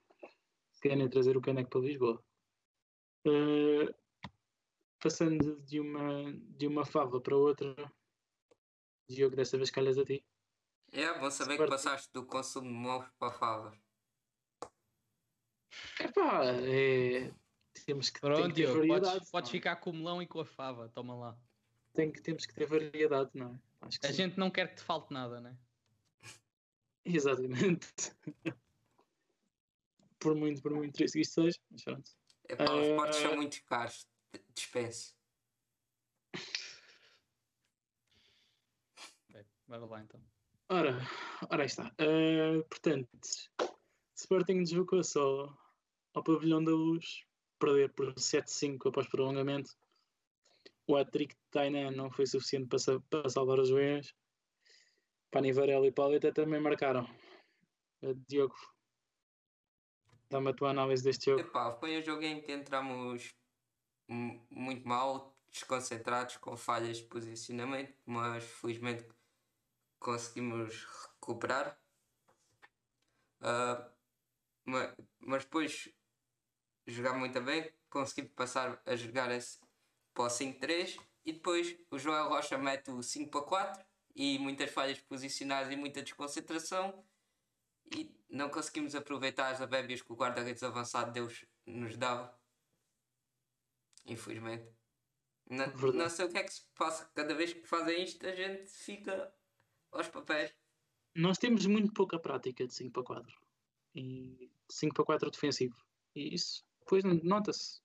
Se 0.71 0.81
querem 0.81 1.09
trazer 1.09 1.35
o 1.35 1.41
caneco 1.41 1.71
para 1.71 1.81
Lisboa. 1.81 2.23
Eh, 3.25 3.93
passando 4.99 5.59
de 5.61 5.79
uma, 5.79 6.33
de 6.33 6.67
uma 6.67 6.85
fava 6.85 7.19
para 7.19 7.35
outra, 7.35 7.75
Diogo, 9.09 9.35
desta 9.35 9.57
vez 9.57 9.69
calhas 9.71 9.97
a 9.97 10.05
ti. 10.05 10.25
É 10.91 11.19
bom 11.19 11.29
saber 11.29 11.53
Sporting. 11.53 11.63
que 11.63 11.69
passaste 11.69 12.13
do 12.13 12.25
consumo 12.25 12.67
de 12.67 12.73
mofos 12.73 13.11
para 13.19 13.31
favas. 13.31 13.77
Epá, 15.99 16.45
é, 16.45 17.31
temos 17.85 18.09
que, 18.09 18.19
tem 18.19 18.29
Pronto, 18.29 18.47
que 18.49 18.53
ter 18.55 18.61
Diogo, 18.61 18.79
variedade. 18.79 19.13
podes, 19.13 19.31
podes 19.31 19.49
não 19.49 19.55
é? 19.55 19.59
ficar 19.59 19.75
com 19.77 19.89
o 19.91 19.93
melão 19.93 20.21
e 20.21 20.27
com 20.27 20.39
a 20.39 20.45
fava, 20.45 20.89
toma 20.89 21.15
lá. 21.15 21.37
Tem 21.93 22.11
que, 22.11 22.21
temos 22.21 22.45
que 22.45 22.53
ter 22.53 22.65
variedade, 22.65 23.31
não 23.33 23.53
é? 23.53 23.59
Acho 23.81 23.99
que 23.99 24.07
A 24.07 24.09
sim. 24.09 24.15
gente 24.15 24.37
não 24.37 24.49
quer 24.49 24.69
que 24.69 24.75
te 24.77 24.83
falte 24.83 25.13
nada, 25.13 25.39
né? 25.41 25.57
Exatamente. 27.05 28.15
por 30.19 30.35
muito, 30.35 30.61
por 30.61 30.73
muito 30.73 30.93
triste 30.93 31.13
que 31.15 31.21
isto 31.21 31.41
seja, 31.41 31.59
mas 31.71 31.83
pronto. 31.83 32.11
Epá, 32.49 32.73
os 32.73 32.87
potes 32.95 33.19
são 33.19 33.35
muito 33.35 33.63
caros. 33.65 34.07
Dispense. 34.53 35.13
Ok, 39.29 39.45
bora 39.67 39.85
lá 39.85 40.01
então. 40.01 40.21
Ora, 40.69 40.99
ora 41.49 41.63
aí 41.63 41.67
está. 41.67 41.93
Eh, 41.99 42.61
portanto, 42.69 43.09
Sporting 44.15 44.63
deslocou-se 44.63 45.17
ao, 45.17 45.57
ao 46.13 46.23
Pavilhão 46.23 46.63
da 46.63 46.71
Luz, 46.71 47.23
perder 47.59 47.93
por 47.93 48.13
7-5 48.15 48.89
após 48.89 49.07
prolongamento. 49.07 49.71
O 50.87 50.95
hat-trick 50.95 51.35
de 51.35 51.41
Tainan 51.51 51.91
não 51.91 52.11
foi 52.11 52.25
suficiente 52.25 52.67
para, 52.67 52.99
para 53.09 53.29
salvar 53.29 53.59
os 53.59 53.69
Goiãs. 53.69 54.13
Pani 55.31 55.51
Varela 55.53 55.85
e 55.85 55.91
Pauleta 55.91 56.33
também 56.33 56.59
marcaram. 56.59 57.07
Eh, 58.01 58.15
Diogo, 58.27 58.55
dá-me 60.29 60.49
a 60.49 60.53
tua 60.53 60.69
análise 60.69 61.03
deste 61.03 61.25
jogo. 61.25 61.41
Epá, 61.41 61.71
foi 61.71 61.97
um 61.99 62.01
jogo 62.01 62.21
em 62.23 62.41
que 62.41 62.51
entramos 62.51 63.33
mu- 64.07 64.45
muito 64.49 64.87
mal, 64.87 65.35
desconcentrados, 65.51 66.37
com 66.37 66.55
falhas 66.55 66.97
de 66.97 67.03
posicionamento, 67.05 67.95
mas 68.05 68.43
felizmente 68.43 69.05
conseguimos 69.99 70.85
recuperar. 71.13 71.79
Ah, 73.41 73.89
ma- 74.65 74.95
mas 75.19 75.43
depois 75.45 75.89
jogar 76.85 77.13
muito 77.13 77.39
bem, 77.41 77.73
conseguimos 77.89 78.33
passar 78.35 78.81
a 78.85 78.95
jogar 78.95 79.31
esse 79.31 79.59
para 80.13 80.23
o 80.25 80.29
5-3 80.29 80.97
e 81.25 81.33
depois 81.33 81.77
o 81.89 81.97
Joel 81.97 82.29
Rocha 82.29 82.57
mete 82.57 82.91
o 82.91 83.01
5 83.01 83.31
para 83.31 83.41
4 83.41 83.85
e 84.15 84.37
muitas 84.39 84.69
falhas 84.71 84.99
posicionais 84.99 85.69
e 85.69 85.75
muita 85.75 86.01
desconcentração 86.01 87.03
e 87.91 88.15
não 88.29 88.49
conseguimos 88.49 88.95
aproveitar 88.95 89.49
as 89.49 89.61
abébias 89.61 90.01
que 90.01 90.11
o 90.11 90.15
guarda-redes 90.15 90.63
avançado 90.63 91.11
Deus 91.11 91.45
nos 91.65 91.97
dava. 91.97 92.37
Infelizmente. 94.05 94.67
Não, 95.49 95.67
não 95.93 96.09
sei 96.09 96.25
o 96.25 96.29
que 96.29 96.37
é 96.37 96.43
que 96.43 96.53
se 96.53 96.63
passa. 96.75 97.09
Cada 97.15 97.33
vez 97.33 97.53
que 97.53 97.65
fazem 97.65 98.03
isto, 98.03 98.25
a 98.25 98.35
gente 98.35 98.69
fica 98.69 99.33
aos 99.91 100.07
papéis. 100.07 100.53
Nós 101.15 101.39
temos 101.39 101.65
muito 101.65 101.91
pouca 101.91 102.19
prática 102.19 102.65
de 102.67 102.73
5 102.73 102.91
para 102.91 103.03
4. 103.03 103.37
E 103.95 104.51
5 104.69 104.93
para 104.93 105.05
4 105.05 105.31
defensivo. 105.31 105.75
E 106.15 106.35
isso 106.35 106.63
depois 106.81 107.03
nota-se. 107.23 107.81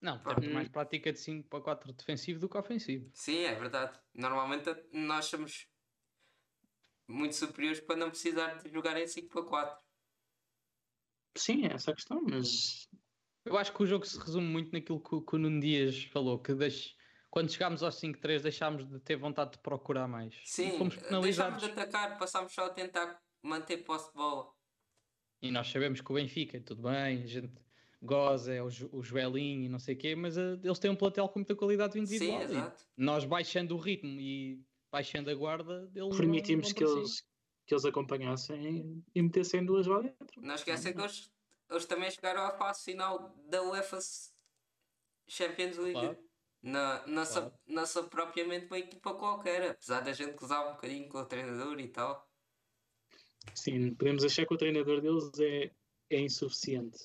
Não, 0.00 0.18
temos 0.22 0.48
mais 0.48 0.68
prática 0.68 1.12
de 1.12 1.20
5 1.20 1.48
para 1.48 1.60
4 1.60 1.92
defensivo 1.92 2.40
do 2.40 2.48
que 2.48 2.56
ofensivo. 2.56 3.10
Sim, 3.14 3.44
é 3.44 3.54
verdade. 3.54 3.98
Normalmente 4.14 4.70
nós 4.92 5.26
somos 5.26 5.68
muito 7.10 7.34
superiores 7.34 7.80
para 7.80 7.96
não 7.96 8.10
precisar 8.10 8.54
de 8.54 8.70
jogar 8.70 8.96
em 9.00 9.06
5 9.06 9.28
para 9.28 9.42
4. 9.42 9.78
Sim, 11.36 11.66
é 11.66 11.74
essa 11.74 11.90
a 11.90 11.94
questão, 11.94 12.20
mas. 12.22 12.88
Eu 13.44 13.56
acho 13.56 13.72
que 13.72 13.82
o 13.82 13.86
jogo 13.86 14.04
se 14.04 14.18
resume 14.18 14.46
muito 14.46 14.72
naquilo 14.72 15.00
que, 15.00 15.20
que 15.20 15.34
o 15.34 15.38
Nuno 15.38 15.60
Dias 15.60 16.04
falou, 16.04 16.38
que 16.38 16.52
deixe, 16.54 16.94
quando 17.30 17.50
chegámos 17.50 17.82
aos 17.82 17.98
5-3 18.00 18.42
deixámos 18.42 18.86
de 18.86 19.00
ter 19.00 19.16
vontade 19.16 19.52
de 19.52 19.58
procurar 19.58 20.06
mais. 20.06 20.34
Sim, 20.44 20.78
deixámos 21.22 21.62
de 21.62 21.70
atacar, 21.70 22.18
passámos 22.18 22.52
só 22.52 22.66
a 22.66 22.70
tentar 22.70 23.18
manter 23.42 23.78
posse 23.78 24.08
de 24.08 24.14
bola. 24.14 24.52
E 25.40 25.50
nós 25.50 25.68
sabemos 25.68 26.02
que 26.02 26.12
o 26.12 26.14
Benfica, 26.14 26.60
tudo 26.60 26.82
bem, 26.82 27.22
a 27.22 27.26
gente 27.26 27.50
goza, 28.02 28.52
é 28.52 28.62
o, 28.62 28.68
o 28.92 29.02
Joelinho 29.02 29.64
e 29.64 29.68
não 29.68 29.78
sei 29.78 29.94
o 29.94 29.98
quê, 29.98 30.14
mas 30.14 30.36
uh, 30.36 30.60
eles 30.62 30.78
têm 30.78 30.90
um 30.90 30.96
platel 30.96 31.28
com 31.28 31.38
muita 31.38 31.54
qualidade 31.54 31.98
individual. 31.98 32.40
Sim, 32.40 32.44
exato. 32.44 32.84
Nós 32.96 33.24
baixando 33.24 33.74
o 33.74 33.78
ritmo 33.78 34.20
e 34.20 34.62
baixando 34.90 35.30
a 35.30 35.34
guarda, 35.34 35.90
eles 35.94 36.16
permitimos 36.16 36.72
que 36.72 36.84
eles, 36.84 37.24
que 37.66 37.74
eles 37.74 37.84
acompanhassem 37.84 39.04
e 39.14 39.22
metessem 39.22 39.64
duas 39.64 39.86
lá 39.86 40.00
dentro. 40.00 40.40
Não 40.42 40.54
esquecem 40.54 40.92
que 40.92 41.00
eles, 41.00 41.30
eles 41.70 41.86
também 41.86 42.10
chegaram 42.10 42.42
à 42.42 42.50
fase 42.50 42.84
final 42.84 43.34
da 43.48 43.62
UEFA 43.62 43.98
Champions 45.28 45.76
League. 45.76 45.92
Claro. 45.92 46.18
Não, 46.62 47.06
não, 47.06 47.24
claro. 47.24 47.52
não 47.66 47.86
são 47.86 48.06
propriamente 48.08 48.66
uma 48.66 48.78
equipa 48.78 49.14
qualquer, 49.14 49.70
apesar 49.70 50.00
da 50.00 50.12
gente 50.12 50.34
gozar 50.34 50.68
um 50.68 50.72
bocadinho 50.72 51.08
com 51.08 51.18
o 51.18 51.24
treinador 51.24 51.80
e 51.80 51.88
tal. 51.88 52.28
Sim, 53.54 53.94
podemos 53.94 54.24
achar 54.24 54.44
que 54.44 54.52
o 54.52 54.58
treinador 54.58 55.00
deles 55.00 55.30
é, 55.40 55.70
é 56.10 56.20
insuficiente, 56.20 56.98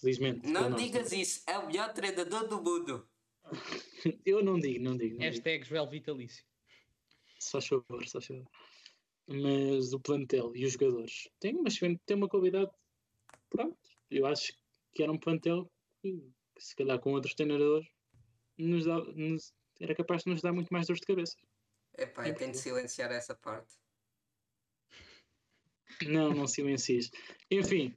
felizmente. 0.00 0.46
Não 0.46 0.70
digas 0.74 1.12
isso, 1.12 1.42
é 1.46 1.58
o 1.58 1.66
melhor 1.66 1.92
treinador 1.92 2.48
do 2.48 2.62
mundo. 2.62 3.06
Eu 4.24 4.42
não 4.42 4.58
digo, 4.58 4.82
não 4.82 4.96
digo. 4.96 5.16
Não 5.16 5.24
Hashtag 5.24 5.64
Joel 5.66 5.86
Vitalício. 5.86 6.44
Só 7.44 7.60
favor, 7.60 8.08
só 8.08 8.20
favor. 8.20 8.50
Mas 9.28 9.92
o 9.92 10.00
plantel 10.00 10.56
e 10.56 10.64
os 10.64 10.72
jogadores 10.72 11.28
têm, 11.38 11.54
mas 11.62 11.78
tem 11.78 12.16
uma 12.16 12.28
qualidade. 12.28 12.70
Pronto, 13.50 13.78
eu 14.10 14.26
acho 14.26 14.52
que 14.92 15.02
era 15.02 15.12
um 15.12 15.18
plantel 15.18 15.70
que, 16.00 16.32
se 16.58 16.74
calhar 16.74 16.98
com 16.98 17.12
outros 17.12 17.34
treinadores, 17.34 17.86
nos 18.56 18.86
dá, 18.86 18.98
nos, 18.98 19.52
era 19.78 19.94
capaz 19.94 20.24
de 20.24 20.30
nos 20.30 20.40
dar 20.40 20.52
muito 20.52 20.72
mais 20.72 20.86
dor 20.86 20.96
de 20.96 21.06
cabeça. 21.06 21.36
Epá, 21.98 22.26
eu 22.26 22.34
tenho 22.34 22.52
de 22.52 22.58
silenciar 22.58 23.12
essa 23.12 23.34
parte. 23.34 23.74
Não, 26.06 26.32
não 26.32 26.46
silencies. 26.46 27.10
Enfim. 27.50 27.96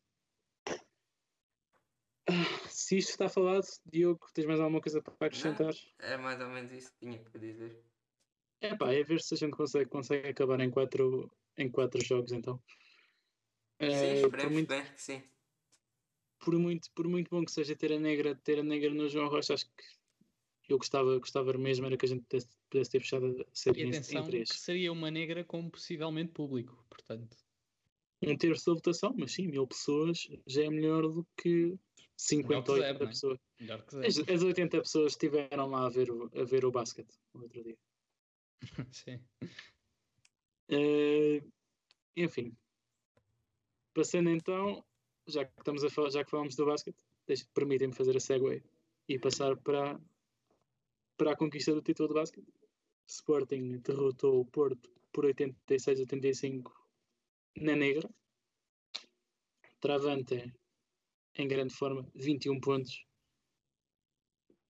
Se 2.70 2.98
isto 2.98 3.12
está 3.12 3.30
falado, 3.30 3.66
Diogo, 3.86 4.28
tens 4.34 4.46
mais 4.46 4.60
alguma 4.60 4.82
coisa 4.82 5.02
para 5.02 5.14
acrescentar? 5.28 5.74
Não, 6.00 6.08
é 6.08 6.18
mais 6.18 6.40
ou 6.42 6.50
menos 6.50 6.72
isso 6.74 6.92
que 6.92 7.00
tinha 7.00 7.20
para 7.20 7.40
dizer. 7.40 7.82
É 8.62 8.76
pá, 8.76 8.92
é 8.92 9.04
ver 9.04 9.22
se 9.22 9.34
a 9.34 9.38
gente 9.38 9.52
consegue, 9.52 9.90
consegue 9.90 10.28
acabar 10.28 10.60
em 10.60 10.70
quatro, 10.70 11.32
em 11.58 11.70
quatro 11.70 12.04
jogos 12.04 12.32
então. 12.32 12.62
Sim, 13.80 13.86
é, 13.86 14.22
esperemos 14.22 14.54
muito, 14.54 14.68
bem 14.68 14.84
que 14.84 15.02
sim. 15.02 15.24
Por 16.40 16.58
muito, 16.58 16.92
por 16.94 17.08
muito 17.08 17.30
bom 17.30 17.46
que 17.46 17.52
seja 17.52 17.76
ter 17.76 17.94
a 17.94 18.00
negra, 18.00 18.36
ter 18.36 18.60
a 18.60 18.64
negra 18.64 18.92
no 18.94 19.08
João 19.08 19.30
Rocha, 19.30 19.54
acho 19.54 19.66
que 19.66 19.84
eu 20.74 20.78
gostava, 20.78 21.18
gostava 21.18 21.54
mesmo 21.58 21.86
era 21.86 21.98
que 21.98 22.06
a 22.06 22.10
gente 22.10 22.24
pudesse, 22.24 22.48
pudesse 22.70 22.92
ter 22.92 23.00
fechado 23.00 23.26
a 23.28 23.56
série 23.56 23.84
e 23.84 23.88
atenção, 23.90 24.22
em 24.22 24.26
três. 24.26 24.50
Que 24.50 24.60
seria 24.60 24.92
uma 24.92 25.12
negra 25.12 25.44
com 25.44 25.70
possivelmente 25.70 26.32
público, 26.32 26.86
portanto. 26.90 27.38
Um 28.22 28.36
terço 28.36 28.66
da 28.66 28.74
votação, 28.74 29.14
mas 29.16 29.32
sim, 29.32 29.48
mil 29.48 29.68
pessoas 29.68 30.28
já 30.48 30.64
é 30.64 30.70
melhor 30.70 31.04
do 31.04 31.26
que 31.38 31.78
50 32.18 32.72
ou 32.72 32.78
80 32.80 33.08
pessoas. 33.08 33.40
As, 34.06 34.18
as 34.18 34.44
80 34.44 34.82
pessoas 34.82 35.12
estiveram 35.14 35.68
lá 35.68 35.86
a 35.86 35.90
ver 35.90 36.10
o, 36.10 36.30
a 36.36 36.44
ver 36.44 36.66
o 36.66 36.72
basquete 36.72 37.14
no 37.34 37.44
outro 37.44 37.64
dia. 37.64 37.78
Sim. 38.92 39.20
Uh, 40.70 41.52
enfim. 42.16 42.56
Passando 43.94 44.30
então, 44.30 44.84
já 45.28 45.46
que 45.46 45.54
estamos 45.60 45.84
a 45.84 45.90
falar, 45.90 46.10
já 46.10 46.24
que 46.24 46.30
falamos 46.30 46.56
do 46.56 46.66
basquete, 46.66 46.98
permitem-me 47.54 47.94
fazer 47.94 48.16
a 48.16 48.20
segue 48.20 48.64
e 49.08 49.20
passar 49.20 49.58
para, 49.58 50.00
para 51.18 51.32
a 51.32 51.38
conquista 51.38 51.74
do 51.74 51.82
título 51.82 52.10
de 52.10 52.16
basquete. 52.16 52.54
Sporting 53.08 53.80
derrotou 53.80 54.42
o 54.42 54.46
Porto 54.46 54.90
por 55.12 55.26
86-85 55.26 56.72
na 57.58 57.76
negra. 57.76 58.10
Travante 59.80 60.54
em 61.38 61.48
grande 61.48 61.74
forma, 61.74 62.10
21 62.16 62.60
pontos. 62.60 63.06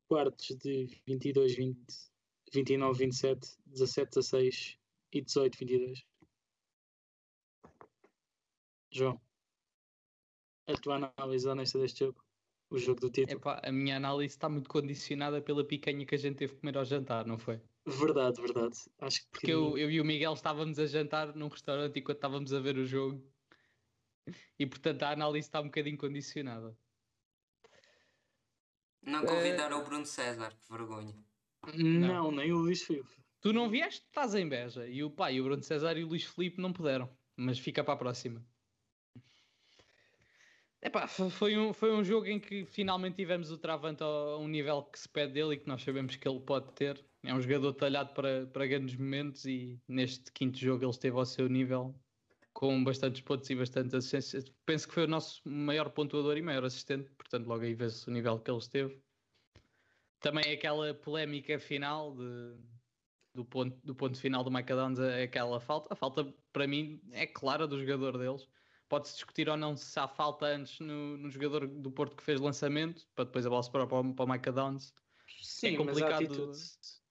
Quartos 0.07 0.55
de 0.57 0.87
22-20 1.07 1.77
29, 2.53 2.97
27, 2.97 3.57
17, 3.65 4.09
16 4.09 4.79
e 5.11 5.21
18, 5.21 5.57
22. 5.57 6.05
João, 8.91 9.21
a 10.67 10.73
tua 10.73 11.13
análise 11.17 11.47
honesta 11.47 11.79
deste 11.79 11.99
jogo? 11.99 12.23
O 12.69 12.77
jogo 12.77 12.99
do 12.99 13.09
título? 13.09 13.39
Epá, 13.39 13.61
a 13.63 13.71
minha 13.71 13.95
análise 13.95 14.33
está 14.33 14.49
muito 14.49 14.69
condicionada 14.69 15.41
pela 15.41 15.65
picanha 15.65 16.05
que 16.05 16.15
a 16.15 16.17
gente 16.17 16.37
teve 16.37 16.53
que 16.53 16.59
comer 16.59 16.77
ao 16.77 16.83
jantar, 16.83 17.25
não 17.25 17.37
foi? 17.37 17.61
Verdade, 17.85 18.41
verdade. 18.41 18.75
Acho 18.99 19.21
que... 19.21 19.27
Porque 19.31 19.51
eu, 19.51 19.77
eu 19.77 19.89
e 19.89 20.01
o 20.01 20.05
Miguel 20.05 20.33
estávamos 20.33 20.77
a 20.77 20.85
jantar 20.85 21.33
num 21.33 21.47
restaurante 21.47 21.97
enquanto 21.97 22.17
estávamos 22.17 22.53
a 22.53 22.59
ver 22.59 22.77
o 22.77 22.85
jogo 22.85 23.23
e 24.59 24.65
portanto 24.65 25.03
a 25.03 25.11
análise 25.11 25.47
está 25.47 25.61
um 25.61 25.65
bocadinho 25.65 25.97
condicionada. 25.97 26.77
Não 29.01 29.25
convidaram 29.25 29.79
uh... 29.79 29.81
o 29.81 29.85
Bruno 29.85 30.05
César, 30.05 30.53
que 30.53 30.69
vergonha. 30.69 31.15
Não, 31.75 32.07
não 32.07 32.31
nem 32.31 32.51
o 32.51 32.57
Luís 32.57 32.83
Filipe. 32.83 33.09
Tu 33.41 33.53
não 33.53 33.69
vieste? 33.69 34.05
Estás 34.05 34.35
em 34.35 34.47
Beja. 34.47 34.87
E 34.87 35.03
o 35.03 35.11
pai, 35.11 35.39
o 35.39 35.43
Bruno 35.43 35.63
César 35.63 35.97
e 35.97 36.03
o 36.03 36.07
Luís 36.07 36.23
Filipe 36.23 36.61
não 36.61 36.73
puderam. 36.73 37.09
Mas 37.35 37.59
fica 37.59 37.83
para 37.83 37.93
a 37.93 37.97
próxima. 37.97 38.45
Epá, 40.81 41.07
foi 41.07 41.57
um, 41.57 41.73
foi 41.73 41.91
um 41.91 42.03
jogo 42.03 42.27
em 42.27 42.39
que 42.39 42.65
finalmente 42.65 43.15
tivemos 43.15 43.51
o 43.51 43.57
Travante 43.57 44.03
a 44.03 44.37
um 44.37 44.47
nível 44.47 44.83
que 44.83 44.99
se 44.99 45.09
pede 45.09 45.33
dele 45.33 45.55
e 45.55 45.57
que 45.57 45.67
nós 45.67 45.81
sabemos 45.81 46.15
que 46.15 46.27
ele 46.27 46.39
pode 46.39 46.71
ter. 46.73 47.03
É 47.23 47.33
um 47.33 47.41
jogador 47.41 47.73
talhado 47.73 48.13
para, 48.13 48.45
para 48.47 48.67
grandes 48.67 48.95
momentos 48.95 49.45
e 49.45 49.79
neste 49.87 50.31
quinto 50.31 50.57
jogo 50.57 50.83
ele 50.83 50.91
esteve 50.91 51.17
ao 51.17 51.25
seu 51.25 51.49
nível 51.49 51.95
com 52.53 52.83
bastantes 52.83 53.21
pontos 53.21 53.49
e 53.49 53.55
bastantes 53.55 53.93
assistências. 53.93 54.45
Penso 54.65 54.87
que 54.87 54.93
foi 54.93 55.03
o 55.03 55.07
nosso 55.07 55.41
maior 55.47 55.89
pontuador 55.91 56.37
e 56.37 56.41
maior 56.41 56.63
assistente, 56.65 57.11
portanto 57.11 57.45
logo 57.45 57.63
aí 57.63 57.75
vê-se 57.75 58.07
o 58.07 58.11
nível 58.11 58.39
que 58.39 58.49
ele 58.49 58.57
esteve. 58.57 58.99
Também 60.19 60.51
aquela 60.51 60.93
polémica 60.93 61.59
final 61.59 62.15
de, 62.15 62.55
do, 63.33 63.45
ponto, 63.45 63.77
do 63.83 63.95
ponto 63.95 64.19
final 64.19 64.43
do 64.43 64.51
Macadons, 64.51 64.99
aquela 64.99 65.59
falta. 65.59 65.93
A 65.93 65.95
falta, 65.95 66.33
para 66.51 66.67
mim, 66.67 66.99
é 67.11 67.25
clara 67.27 67.67
do 67.67 67.79
jogador 67.79 68.17
deles. 68.17 68.47
Pode-se 68.89 69.15
discutir 69.15 69.49
ou 69.49 69.57
não 69.57 69.75
se 69.75 69.99
há 69.99 70.07
falta 70.07 70.45
antes 70.45 70.79
no, 70.79 71.17
no, 71.17 71.29
jogador 71.29 71.67
do 71.67 71.91
Porto 71.91 72.15
que 72.15 72.23
fez 72.23 72.39
lançamento, 72.39 73.05
para 73.13 73.25
depois 73.25 73.45
a 73.45 73.49
bola 73.49 73.61
se 73.61 73.69
para, 73.69 73.85
para 73.85 73.97
o 73.97 74.27
Macadons. 74.27 74.93
Sim, 75.41 75.75
é 75.75 75.77
complicado. 75.77 76.51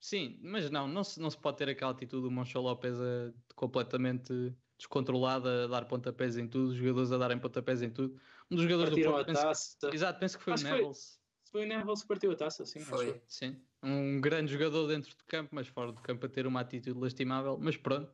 Sim, 0.01 0.38
mas 0.42 0.71
não, 0.71 0.87
não 0.87 1.05
se, 1.05 1.21
não 1.21 1.29
se 1.29 1.37
pode 1.37 1.59
ter 1.59 1.69
aquela 1.69 1.90
atitude 1.90 2.23
do 2.23 2.31
Moncho 2.31 2.61
Lopes 2.61 2.95
a, 2.95 3.33
completamente 3.55 4.55
descontrolada, 4.79 5.64
a 5.64 5.66
dar 5.66 5.85
pontapés 5.87 6.37
em 6.37 6.47
tudo, 6.47 6.69
os 6.69 6.77
jogadores 6.77 7.11
a 7.12 7.19
darem 7.19 7.38
pontapés 7.38 7.83
em 7.83 7.90
tudo. 7.90 8.19
Um 8.51 8.57
dos 8.57 8.64
jogadores 8.64 8.90
Partiram 8.90 9.11
do 9.11 9.14
Porto. 9.16 9.27
Penso, 9.27 9.77
exato, 9.92 10.21
penso 10.21 10.38
que 10.38 10.45
foi 10.45 10.53
Acho 10.53 10.66
o 10.66 10.71
Nevels. 10.71 11.21
Foi 11.50 11.64
o 11.64 11.68
Neville 11.68 12.00
que 12.00 12.06
partiu 12.06 12.32
a 12.32 12.37
taça, 12.37 12.64
sim. 12.64 12.80
Foi. 12.80 13.20
Sim. 13.26 13.61
Um 13.82 14.20
grande 14.20 14.52
jogador 14.52 14.87
dentro 14.88 15.16
do 15.16 15.24
campo, 15.24 15.54
mas 15.54 15.68
fora 15.68 15.92
do 15.92 16.00
campo 16.00 16.26
a 16.26 16.28
ter 16.28 16.46
uma 16.46 16.61
atitude 16.61 16.98
lastimável. 16.98 17.59
Mas 17.59 17.76
pronto. 17.76 18.12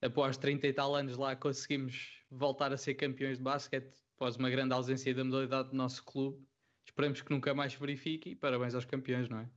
Após 0.00 0.36
30 0.36 0.66
e 0.66 0.72
tal 0.72 0.94
anos 0.94 1.16
lá 1.16 1.36
conseguimos 1.36 2.24
voltar 2.28 2.72
a 2.72 2.76
ser 2.76 2.94
campeões 2.94 3.38
de 3.38 3.44
basquete 3.44 3.94
após 4.16 4.36
uma 4.36 4.50
grande 4.50 4.74
ausência 4.74 5.14
da 5.14 5.22
modalidade 5.22 5.70
do 5.70 5.76
nosso 5.76 6.04
clube. 6.04 6.44
Esperemos 6.84 7.20
que 7.22 7.30
nunca 7.30 7.54
mais 7.54 7.74
verifique 7.74 8.30
e 8.30 8.36
parabéns 8.36 8.74
aos 8.74 8.84
campeões, 8.84 9.28
não 9.28 9.38
é? 9.38 9.50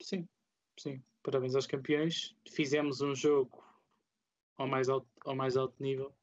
Sim, 0.00 0.28
sim. 0.78 1.02
Parabéns 1.22 1.56
aos 1.56 1.66
campeões. 1.66 2.36
Fizemos 2.48 3.00
um 3.00 3.14
jogo 3.14 3.64
ao 4.56 4.68
mais 4.68 4.88
alto, 4.88 5.08
ao 5.24 5.34
mais 5.34 5.56
alto 5.56 5.82
nível. 5.82 6.14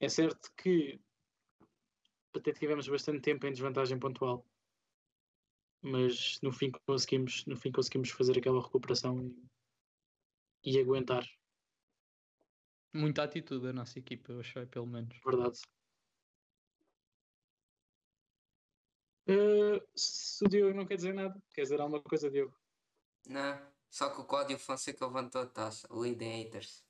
É 0.00 0.08
certo 0.08 0.52
que 0.56 1.00
até 2.34 2.52
tivemos 2.52 2.88
bastante 2.88 3.20
tempo 3.20 3.46
em 3.46 3.52
desvantagem 3.52 3.98
pontual, 3.98 4.44
mas 5.80 6.38
no 6.42 6.52
fim 6.52 6.70
conseguimos, 6.86 7.44
no 7.46 7.56
fim 7.56 7.72
conseguimos 7.72 8.10
fazer 8.10 8.38
aquela 8.38 8.62
recuperação 8.62 9.20
e, 10.64 10.72
e 10.72 10.80
aguentar. 10.80 11.24
Muita 12.92 13.22
atitude 13.22 13.68
a 13.68 13.72
nossa 13.72 13.98
equipa, 13.98 14.32
eu 14.32 14.40
achei, 14.40 14.66
pelo 14.66 14.86
menos. 14.86 15.18
Verdade. 15.24 15.60
Uh, 19.28 19.78
se 19.94 20.42
o 20.44 20.48
Diogo 20.48 20.74
não 20.74 20.86
quer 20.86 20.96
dizer 20.96 21.12
nada, 21.12 21.38
quer 21.54 21.62
dizer 21.62 21.80
alguma 21.80 22.02
coisa, 22.02 22.30
Diogo? 22.30 22.58
Não, 23.28 23.60
só 23.90 24.08
que 24.08 24.20
o 24.20 24.24
Cláudio 24.24 24.58
Fonseca 24.58 25.06
levantou 25.06 25.42
a 25.42 25.46
taça. 25.46 25.86
Leading 25.90 26.44
haters. 26.44 26.87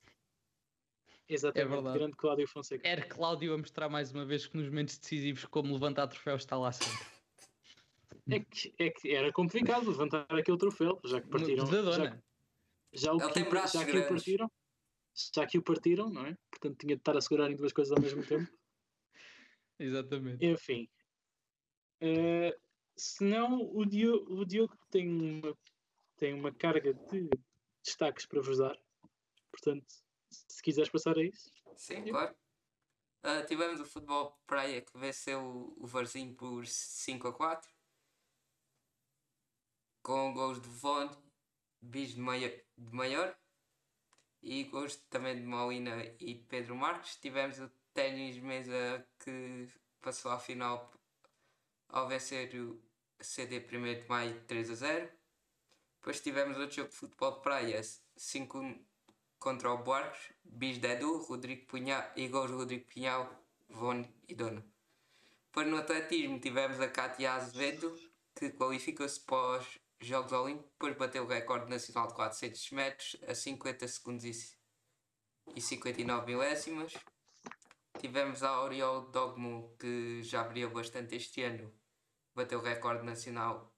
Exatamente, 1.28 1.66
é 1.66 1.74
verdade. 1.74 1.98
grande 1.98 2.16
Cláudio 2.16 2.48
Fonseca. 2.48 2.88
Era 2.88 3.02
Cláudio 3.02 3.52
a 3.52 3.58
mostrar 3.58 3.88
mais 3.88 4.10
uma 4.12 4.24
vez 4.24 4.46
que 4.46 4.56
nos 4.56 4.66
momentos 4.66 4.96
decisivos, 4.96 5.44
como 5.44 5.72
levantar 5.74 6.06
troféus, 6.06 6.40
está 6.42 6.56
lá 6.56 6.72
sempre. 6.72 7.06
É 8.30 8.40
que, 8.40 8.74
é 8.78 8.90
que 8.90 9.14
era 9.14 9.32
complicado 9.32 9.88
levantar 9.88 10.26
aquele 10.30 10.58
troféu, 10.58 10.98
já 11.04 11.20
que 11.20 11.28
partiram. 11.28 11.66
Já, 11.66 11.82
já, 12.92 13.12
o 13.12 13.18
que, 13.18 13.40
já 13.66 13.84
que 13.84 13.98
o 13.98 14.08
partiram, 14.08 14.50
já 15.34 15.46
que 15.46 15.58
o 15.58 15.62
partiram, 15.62 16.10
não 16.10 16.26
é? 16.26 16.36
Portanto, 16.50 16.78
tinha 16.78 16.94
de 16.94 17.00
estar 17.00 17.16
a 17.16 17.20
segurar 17.20 17.50
em 17.50 17.56
duas 17.56 17.72
coisas 17.72 17.92
ao 17.92 18.02
mesmo 18.02 18.24
tempo. 18.24 18.50
Exatamente. 19.78 20.44
Enfim. 20.44 20.88
Uh, 22.02 22.58
senão, 22.96 23.60
o 23.72 23.84
Diogo, 23.84 24.40
o 24.40 24.44
Diogo 24.44 24.76
tem, 24.90 25.08
uma, 25.08 25.56
tem 26.16 26.32
uma 26.34 26.52
carga 26.52 26.92
de 26.92 27.28
destaques 27.82 28.26
para 28.26 28.40
vos 28.40 28.58
dar. 28.58 28.76
Portanto, 29.50 29.86
se 30.30 30.62
quiseres 30.62 30.90
passar 30.90 31.16
a 31.16 31.22
isso. 31.22 31.50
Sim, 31.76 32.04
claro. 32.04 32.34
Uh, 33.22 33.44
tivemos 33.46 33.80
o 33.80 33.84
futebol 33.84 34.38
praia 34.46 34.80
que 34.80 34.96
venceu 34.96 35.74
o 35.76 35.86
Varzim 35.86 36.34
por 36.34 36.66
5 36.66 37.28
a 37.28 37.32
4 37.32 37.68
com 40.02 40.32
gols 40.32 40.60
de 40.60 40.68
Von, 40.68 41.10
Bis 41.80 42.14
de 42.14 42.20
Maior 42.20 43.36
e 44.42 44.64
gols 44.64 44.96
também 45.10 45.36
de 45.36 45.42
Molina 45.42 46.02
e 46.18 46.34
Pedro 46.34 46.76
Marques. 46.76 47.16
Tivemos 47.16 47.58
o 47.58 47.70
Ténis 47.92 48.38
Mesa 48.38 49.06
que 49.18 49.68
passou 50.00 50.30
à 50.30 50.38
final 50.38 50.90
ao 51.88 52.08
vencer 52.08 52.54
o 52.54 52.80
CD 53.20 53.58
1 53.58 54.00
de 54.00 54.08
Maio 54.08 54.42
3 54.46 54.70
a 54.70 54.74
0. 54.74 55.12
Depois 55.98 56.20
tivemos 56.20 56.56
outro 56.56 56.76
jogo 56.76 56.88
de 56.90 56.96
futebol 56.96 57.32
de 57.32 57.42
praia 57.42 57.80
5 58.16 58.58
contra 59.38 59.72
o 59.72 59.78
Buarques, 59.78 60.32
Bis 60.44 60.78
de 60.78 60.88
Edu, 60.88 61.18
Rodrigo 61.18 61.66
Punhal 61.66 62.12
e 62.16 62.28
gols 62.28 62.50
Rodrigo 62.50 62.86
Pinhal, 62.86 63.30
Von 63.68 64.04
e 64.28 64.34
Dona. 64.34 64.64
Depois 65.46 65.66
no 65.66 65.76
atletismo 65.76 66.40
tivemos 66.40 66.80
a 66.80 66.88
Katia 66.88 67.34
Azevedo 67.34 67.94
que 68.34 68.50
qualificou-se 68.50 69.20
para 69.20 69.58
os 69.58 69.78
Jogos 70.00 70.32
Olímpicos, 70.32 70.70
depois 70.70 70.96
bateu 70.96 71.24
o 71.24 71.26
recorde 71.26 71.68
nacional 71.68 72.06
de 72.06 72.14
400 72.14 72.70
metros 72.70 73.16
a 73.26 73.34
50 73.34 73.88
segundos 73.88 74.56
e 75.56 75.60
59 75.60 76.26
milésimas. 76.26 76.94
Tivemos 77.98 78.44
a 78.44 78.62
Oriol 78.62 79.10
Dogmo, 79.10 79.74
que 79.78 80.22
já 80.22 80.42
abriu 80.42 80.70
bastante 80.70 81.16
este 81.16 81.42
ano, 81.42 81.72
bateu 82.32 82.60
o 82.60 82.62
recorde 82.62 83.04
nacional 83.04 83.74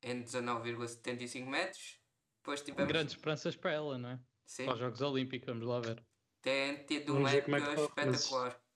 em 0.00 0.22
19,75 0.22 1.46
metros. 1.46 1.98
Depois 2.38 2.60
tivemos... 2.60 2.92
Grandes 2.92 3.14
esperanças 3.14 3.56
para 3.56 3.72
ela, 3.72 3.98
não 3.98 4.10
é? 4.10 4.20
Sim. 4.46 4.64
Para 4.64 4.74
os 4.74 4.80
Jogos 4.80 5.00
Olímpicos, 5.00 5.46
vamos 5.46 5.66
lá 5.66 5.80
ver. 5.80 6.04
Tem 6.40 6.84
tido 6.86 7.16
uma 7.16 7.30
época 7.30 7.56
é 7.56 7.74
espetacular. 7.74 8.50
Mas... 8.50 8.66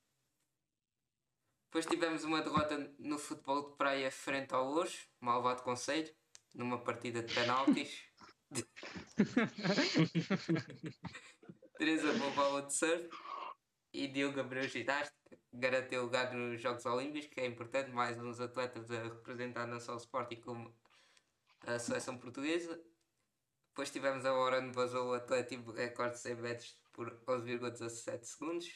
Depois 1.67 1.87
tivemos 1.87 2.25
uma 2.25 2.43
derrota 2.43 2.93
no 2.99 3.17
futebol 3.17 3.71
de 3.71 3.77
praia 3.77 4.11
frente 4.11 4.53
ao 4.53 4.73
Hoje, 4.73 5.09
Malvado 5.21 5.63
Conselho 5.63 6.13
numa 6.55 6.83
partida 6.83 7.23
de 7.23 7.33
penaltis. 7.33 8.05
Teresa 11.79 12.13
bola 12.35 12.63
de 12.63 12.75
surf 12.75 13.09
e 13.93 14.09
Diogo 14.09 14.41
Abreu 14.41 14.69
ginástica 14.69 15.17
garantiu 15.53 16.03
lugar 16.03 16.35
nos 16.35 16.61
Jogos 16.61 16.85
Olímpicos, 16.87 17.29
que 17.29 17.41
é 17.41 17.47
importante, 17.47 17.91
mais 17.91 18.19
uns 18.19 18.41
atletas 18.41 18.91
a 18.91 19.03
representar 19.03 19.67
não 19.67 19.81
só 19.81 19.95
o 19.95 19.99
Sporting 19.99 20.41
como 20.41 20.75
a 21.61 21.79
seleção 21.79 22.19
portuguesa. 22.19 22.83
Depois 23.81 23.93
tivemos 23.93 24.27
a 24.27 24.61
vazou 24.75 25.09
o 25.09 25.15
atlético 25.15 25.73
recorde 25.73 26.17
de 26.17 26.21
100 26.21 26.35
metros 26.35 26.79
por 26.93 27.11
11,17 27.27 28.25
segundos. 28.25 28.71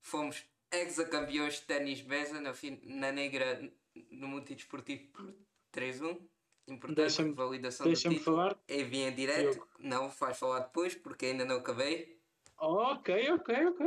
Fomos 0.00 0.44
ex-campeões 0.72 1.60
de 1.60 1.62
ténis 1.62 2.02
mesa 2.02 2.40
na, 2.40 2.52
na 2.82 3.12
negra 3.12 3.72
no 4.10 4.26
multidesportivo 4.26 5.06
por 5.12 5.32
3-1. 5.72 6.20
Importante 6.66 7.22
validação 7.30 7.86
do 7.86 7.94
título. 7.94 8.18
falar. 8.18 8.58
É 8.66 8.82
via 8.82 9.10
em 9.10 9.14
direto. 9.14 9.58
Eu... 9.58 9.68
Não, 9.78 10.08
vais 10.08 10.36
falar 10.36 10.58
depois 10.58 10.96
porque 10.96 11.26
ainda 11.26 11.44
não 11.44 11.58
acabei. 11.58 12.20
Ok, 12.58 13.30
ok, 13.30 13.66
ok. 13.66 13.86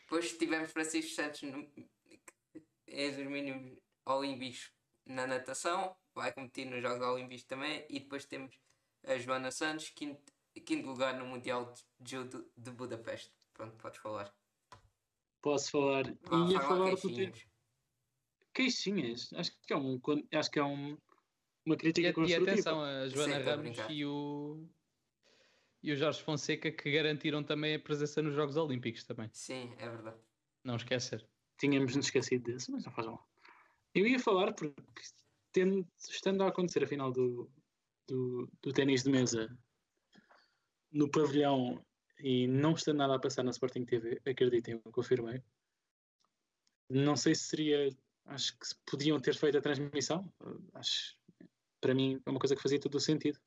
Depois 0.00 0.36
tivemos 0.36 0.72
Francisco 0.72 1.12
Santos 1.12 1.42
no... 1.42 1.64
é 2.88 3.10
dos 3.12 3.26
mínimos 3.28 3.78
olímpicos 4.04 4.72
na 5.06 5.28
natação. 5.28 5.94
Vai 6.12 6.32
competir 6.32 6.66
nos 6.66 6.82
Jogos 6.82 7.06
Olímpicos 7.06 7.44
também. 7.44 7.86
E 7.88 8.00
depois 8.00 8.24
temos 8.24 8.58
a 9.06 9.18
Joana 9.18 9.50
Santos, 9.50 9.90
quinto, 9.90 10.32
quinto 10.64 10.86
lugar 10.86 11.18
no 11.18 11.26
Mundial 11.26 11.72
de 11.98 12.10
Judo 12.10 12.50
de 12.56 12.70
Budapeste. 12.70 13.32
Pronto, 13.54 13.76
podes 13.76 14.00
falar. 14.00 14.34
Posso 15.42 15.70
falar. 15.70 16.04
Vá, 16.22 16.50
Ia 16.50 16.60
falar 16.60 16.94
do 16.94 17.14
tempo 17.14 17.38
queixinhas. 18.54 19.32
Acho 19.34 19.52
que 19.66 19.72
é, 19.72 19.76
um, 19.76 20.00
acho 20.34 20.50
que 20.50 20.58
é 20.58 20.64
um, 20.64 20.96
uma 21.64 21.76
crítica 21.76 22.08
e, 22.08 22.12
construtiva. 22.12 22.50
E 22.50 22.52
atenção, 22.52 22.82
a 22.82 23.08
Joana 23.08 23.38
Sim, 23.38 23.44
Ramos 23.44 23.78
e 23.88 24.04
o, 24.04 24.68
e 25.82 25.92
o 25.92 25.96
Jorge 25.96 26.22
Fonseca 26.22 26.70
que 26.70 26.90
garantiram 26.90 27.42
também 27.42 27.74
a 27.74 27.80
presença 27.80 28.22
nos 28.22 28.34
Jogos 28.34 28.56
Olímpicos 28.56 29.04
também. 29.04 29.30
Sim, 29.32 29.72
é 29.78 29.88
verdade. 29.88 30.18
Não 30.64 30.76
esquecer. 30.76 31.26
Tínhamos 31.58 31.94
nos 31.96 32.06
esquecido 32.06 32.52
desse, 32.52 32.70
mas 32.70 32.84
não 32.84 32.92
faz 32.92 33.06
mal. 33.06 33.28
Eu 33.94 34.06
ia 34.06 34.18
falar 34.18 34.52
porque 34.52 34.74
tendo, 35.52 35.86
estando 36.08 36.42
a 36.42 36.48
acontecer 36.48 36.84
a 36.84 36.86
final 36.86 37.10
do, 37.10 37.50
do, 38.10 38.50
do 38.60 38.72
ténis 38.72 39.04
de 39.04 39.10
mesa 39.10 39.56
no 40.92 41.08
pavilhão 41.10 41.84
e 42.18 42.46
não 42.46 42.72
estando 42.72 42.98
nada 42.98 43.14
a 43.14 43.18
passar 43.18 43.42
na 43.42 43.50
Sporting 43.50 43.84
TV, 43.84 44.20
acreditem, 44.26 44.80
eu 44.84 44.92
confirmei. 44.92 45.42
Não 46.90 47.16
sei 47.16 47.34
se 47.34 47.44
seria 47.44 47.88
acho 48.26 48.52
que 48.58 48.66
podiam 48.84 49.18
ter 49.20 49.34
feito 49.34 49.58
a 49.58 49.60
transmissão. 49.60 50.30
Acho, 50.74 51.16
para 51.80 51.94
mim, 51.94 52.20
é 52.24 52.30
uma 52.30 52.38
coisa 52.38 52.54
que 52.54 52.62
fazia 52.62 52.80
todo 52.80 52.96
o 52.96 53.00
sentido. 53.00 53.38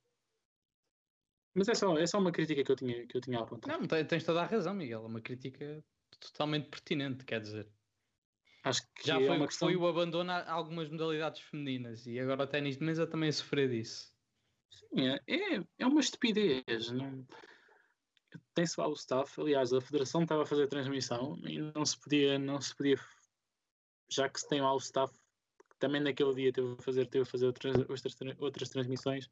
Mas 1.54 1.68
é 1.68 1.76
só, 1.76 1.96
é 1.98 2.08
só 2.08 2.18
uma 2.18 2.32
crítica 2.32 2.64
que 2.64 2.72
eu 2.72 2.76
tinha, 2.76 3.06
que 3.06 3.16
eu 3.16 3.22
tinha 3.22 3.40
a 3.40 3.44
apontar. 3.44 3.80
Não, 3.80 3.88
tens 3.88 4.24
toda 4.24 4.42
a 4.42 4.46
razão, 4.46 4.74
Miguel. 4.74 5.04
É 5.04 5.08
uma 5.08 5.22
crítica 5.22 5.84
totalmente 6.20 6.70
pertinente, 6.70 7.26
quer 7.26 7.42
dizer. 7.42 7.68
Acho 8.64 8.82
que 8.94 9.08
já 9.08 9.22
é 9.22 9.28
foi, 9.28 9.40
questão... 9.46 9.68
foi 9.68 9.76
o 9.76 9.86
abandono 9.86 10.32
a 10.32 10.50
algumas 10.50 10.90
modalidades 10.90 11.42
femininas 11.42 12.08
e 12.08 12.18
agora 12.18 12.44
o 12.44 12.48
ténis 12.48 12.78
de 12.78 12.84
mesa 12.84 13.06
também 13.06 13.32
sofreu 13.32 13.68
disso. 13.68 14.13
Sim, 14.74 15.08
é, 15.08 15.20
é, 15.28 15.64
é 15.80 15.86
uma 15.86 16.02
estupidez. 16.02 16.92
Não... 16.92 17.26
Tem-se 18.54 18.80
lá 18.80 18.88
o 18.88 18.94
staff, 18.94 19.40
aliás, 19.40 19.74
a 19.74 19.82
federação 19.82 20.24
estava 20.24 20.44
a 20.44 20.46
fazer 20.46 20.64
a 20.64 20.68
transmissão 20.68 21.38
e 21.48 21.60
não 21.60 21.86
se 21.86 22.00
podia, 22.00 22.40
não 22.40 22.60
se 22.60 22.76
podia 22.76 22.98
já 24.10 24.30
que 24.30 24.40
se 24.40 24.48
tem 24.48 24.62
lá 24.62 24.74
o 24.74 24.78
staff 24.78 25.14
que 25.70 25.78
também 25.80 26.02
naquele 26.02 26.34
dia 26.34 26.54
teve 26.54 26.74
a 26.74 26.82
fazer, 26.82 27.08
teve 27.08 27.24
a 27.24 27.26
fazer 27.26 27.48
outras, 27.48 27.76
outras, 27.76 28.16
outras 28.40 28.70
transmissões, 28.70 29.30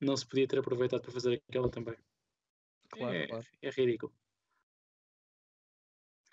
não 0.00 0.16
se 0.16 0.26
podia 0.26 0.46
ter 0.46 0.58
aproveitado 0.58 1.02
para 1.02 1.12
fazer 1.12 1.42
aquela 1.48 1.70
também. 1.70 1.96
Claro, 2.90 3.14
é, 3.14 3.26
claro. 3.26 3.46
é 3.62 3.70
ridículo. 3.70 4.12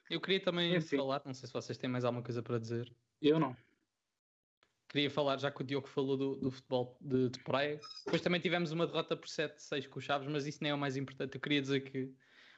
Eu 0.09 0.21
queria 0.21 0.39
também 0.39 0.75
Enfim. 0.75 0.97
falar, 0.97 1.21
não 1.25 1.33
sei 1.33 1.47
se 1.47 1.53
vocês 1.53 1.77
têm 1.77 1.89
mais 1.89 2.05
alguma 2.05 2.23
coisa 2.23 2.43
para 2.43 2.59
dizer. 2.59 2.91
Eu 3.21 3.39
não. 3.39 3.55
Queria 4.95 5.10
falar, 5.10 5.38
já 5.38 5.51
que 5.51 5.62
o 5.62 5.65
Diogo 5.65 5.89
falou 5.89 6.15
do, 6.15 6.36
do 6.38 6.49
futebol 6.49 6.97
de, 7.01 7.27
de, 7.27 7.39
praia, 7.39 7.81
depois 8.05 8.21
também 8.21 8.39
tivemos 8.39 8.71
uma 8.71 8.88
derrota 8.88 9.17
por 9.17 9.27
7-6 9.27 9.89
com 9.89 9.99
os 9.99 10.05
Chaves, 10.05 10.25
mas 10.25 10.47
isso 10.47 10.60
nem 10.62 10.71
é 10.71 10.73
o 10.73 10.77
mais 10.77 10.95
importante. 10.95 11.36
Eu 11.36 11.41
queria 11.41 11.62
dizer 11.62 11.81
que 11.81 12.13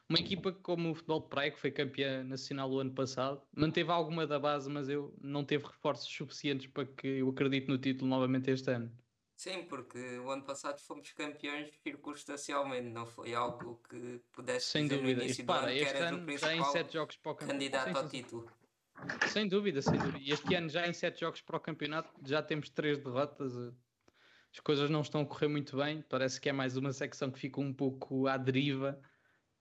uma 0.08 0.20
equipa 0.20 0.52
como 0.52 0.92
o 0.92 0.94
Futebol 0.94 1.22
de 1.22 1.30
Praia, 1.30 1.50
que 1.50 1.60
foi 1.60 1.72
campeã 1.72 2.24
nacional 2.24 2.72
o 2.72 2.78
ano 2.78 2.94
passado, 2.94 3.42
manteve 3.52 3.90
alguma 3.90 4.28
da 4.28 4.38
base, 4.38 4.70
mas 4.70 4.88
eu 4.88 5.16
não 5.20 5.44
teve 5.44 5.66
reforços 5.66 6.14
suficientes 6.14 6.68
para 6.68 6.86
que 6.86 7.08
eu 7.08 7.30
acredite 7.30 7.68
no 7.70 7.80
título 7.80 8.08
novamente 8.08 8.52
este 8.52 8.70
ano. 8.70 8.96
Sim, 9.36 9.64
porque 9.64 9.98
o 10.20 10.30
ano 10.30 10.44
passado 10.44 10.80
fomos 10.82 11.12
campeões 11.14 11.72
circunstancialmente, 11.82 12.88
não 12.88 13.08
foi 13.08 13.34
algo 13.34 13.82
que 13.90 14.22
pudesse 14.32 14.68
sem 14.68 14.84
dizer 14.84 14.98
dúvida. 14.98 15.22
no 15.22 15.24
início 15.24 15.44
para, 15.44 15.62
do 15.62 15.66
ano 15.66 15.74
este 15.74 15.92
que 15.92 15.98
era 15.98 16.08
ano, 16.10 16.38
já 16.38 16.56
em 16.56 16.64
sete 16.66 16.94
jogos 16.94 17.18
para 17.18 17.32
o 17.32 17.36
campeonato. 17.36 17.60
candidato 17.60 17.90
sim, 17.90 17.96
ao 17.96 18.10
título. 18.10 18.52
Sem 19.28 19.48
dúvida, 19.48 19.82
sem 19.82 19.98
dúvida. 19.98 20.20
E 20.20 20.32
este 20.32 20.54
ano 20.56 20.70
já 20.70 20.88
em 20.88 20.94
sete 20.94 21.20
jogos 21.20 21.42
para 21.42 21.58
o 21.58 21.60
campeonato 21.60 22.12
já 22.26 22.42
temos 22.42 22.70
três 22.70 22.98
derrotas. 22.98 23.54
As 24.52 24.60
coisas 24.60 24.90
não 24.90 25.02
estão 25.02 25.22
a 25.22 25.26
correr 25.26 25.48
muito 25.48 25.78
bem. 25.78 26.02
Parece 26.10 26.42
que 26.42 26.50
é 26.50 26.54
mais 26.54 26.78
uma 26.78 26.92
secção 26.92 27.32
que 27.32 27.40
fica 27.40 27.62
um 27.62 27.74
pouco 27.74 28.28
à 28.28 28.38
deriva 28.38 29.00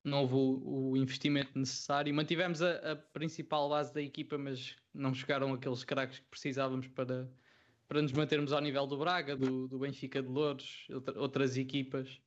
não 0.07 0.23
houve 0.23 0.35
o, 0.35 0.91
o 0.91 0.97
investimento 0.97 1.59
necessário. 1.59 2.15
Mantivemos 2.15 2.63
a, 2.63 2.93
a, 2.93 2.97
principal 2.97 3.69
base 3.69 3.93
da 3.93 4.01
equipa, 4.01 4.39
mas 4.39 4.77
não 4.95 5.13
chegaram 5.13 5.53
aqueles 5.53 5.83
craques 5.83 6.21
que 6.21 6.27
precisávamos 6.31 6.87
para, 6.87 7.29
para 7.89 8.01
nos 8.01 8.13
mantermos 8.13 8.53
ao 8.53 8.61
nível 8.61 8.87
do 8.87 8.97
Braga, 8.97 9.37
do, 9.37 9.67
do 9.67 9.79
Benfica 9.81 10.23
de 10.23 10.29
Louros, 10.29 10.87
outra, 10.91 11.19
outras 11.19 11.57
equipas. 11.57 12.21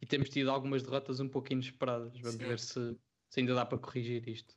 e 0.00 0.06
temos 0.06 0.28
tido 0.28 0.50
algumas 0.50 0.82
derrotas 0.82 1.20
um 1.20 1.28
pouco 1.28 1.52
inesperadas. 1.52 2.12
Vamos 2.20 2.36
Sim. 2.36 2.46
ver 2.46 2.58
se, 2.58 2.96
se 3.30 3.40
ainda 3.40 3.54
dá 3.54 3.64
para 3.64 3.78
corrigir 3.78 4.28
isto. 4.28 4.54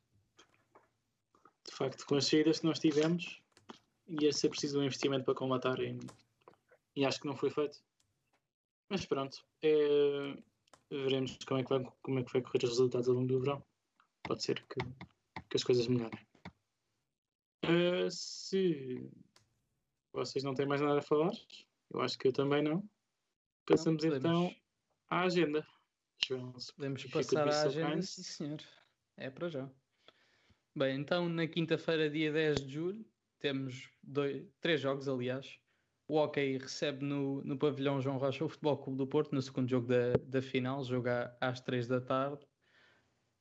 De 1.68 1.76
facto, 1.76 2.06
com 2.06 2.16
as 2.16 2.28
saídas 2.28 2.60
que 2.60 2.66
nós 2.66 2.80
tivemos, 2.80 3.42
ia 4.08 4.32
ser 4.32 4.50
preciso 4.50 4.80
um 4.80 4.84
investimento 4.84 5.26
para 5.26 5.34
combatar 5.34 5.80
e, 5.80 5.98
e 6.96 7.06
acho 7.06 7.20
que 7.20 7.28
não 7.28 7.36
foi 7.36 7.50
feito. 7.50 7.80
Mas 8.90 9.06
pronto, 9.06 9.44
é, 9.64 10.38
veremos 10.90 11.38
como 11.46 11.60
é, 11.60 11.64
que 11.64 11.70
vai, 11.70 11.84
como 12.02 12.20
é 12.20 12.24
que 12.24 12.32
vai 12.32 12.42
correr 12.42 12.64
os 12.64 12.70
resultados 12.70 13.10
ao 13.10 13.16
longo 13.16 13.28
do 13.28 13.40
verão. 13.40 13.64
Pode 14.24 14.44
ser 14.44 14.64
que, 14.64 14.80
que 15.50 15.58
as 15.58 15.64
coisas 15.64 15.88
melhorem. 15.88 16.20
Uh, 17.64 18.10
se 18.12 19.10
vocês 20.14 20.44
não 20.44 20.54
têm 20.54 20.68
mais 20.68 20.82
nada 20.82 21.00
a 21.00 21.04
falar, 21.04 21.34
eu 21.92 22.02
acho 22.02 22.18
que 22.18 22.28
eu 22.28 22.34
também 22.34 22.62
não. 22.62 22.88
Passamos 23.66 24.04
não, 24.04 24.16
então 24.16 24.56
à 25.10 25.22
agenda. 25.22 25.66
Podemos 26.76 27.06
passar 27.06 27.48
à 27.48 27.64
agenda, 27.64 28.02
sim 28.02 28.24
senhor. 28.24 28.62
É 29.18 29.30
para 29.30 29.50
já. 29.50 29.70
Bem, 30.78 31.00
então 31.00 31.30
na 31.30 31.48
quinta-feira, 31.48 32.10
dia 32.10 32.34
10 32.34 32.66
de 32.66 32.74
julho, 32.74 33.06
temos 33.40 33.90
dois, 34.04 34.46
três 34.60 34.82
jogos, 34.82 35.08
aliás. 35.08 35.58
O 36.06 36.18
Hockey 36.18 36.58
recebe 36.58 37.06
no, 37.06 37.42
no 37.46 37.58
pavilhão 37.58 38.02
João 38.02 38.18
Rocha 38.18 38.44
o 38.44 38.50
Futebol 38.50 38.78
Clube 38.78 38.98
do 38.98 39.08
Porto 39.08 39.34
no 39.34 39.42
segundo 39.42 39.70
jogo 39.70 39.88
da, 39.88 40.12
da 40.18 40.42
final, 40.42 40.84
joga 40.84 41.36
às 41.40 41.62
3 41.62 41.88
da 41.88 42.02
tarde. 42.02 42.46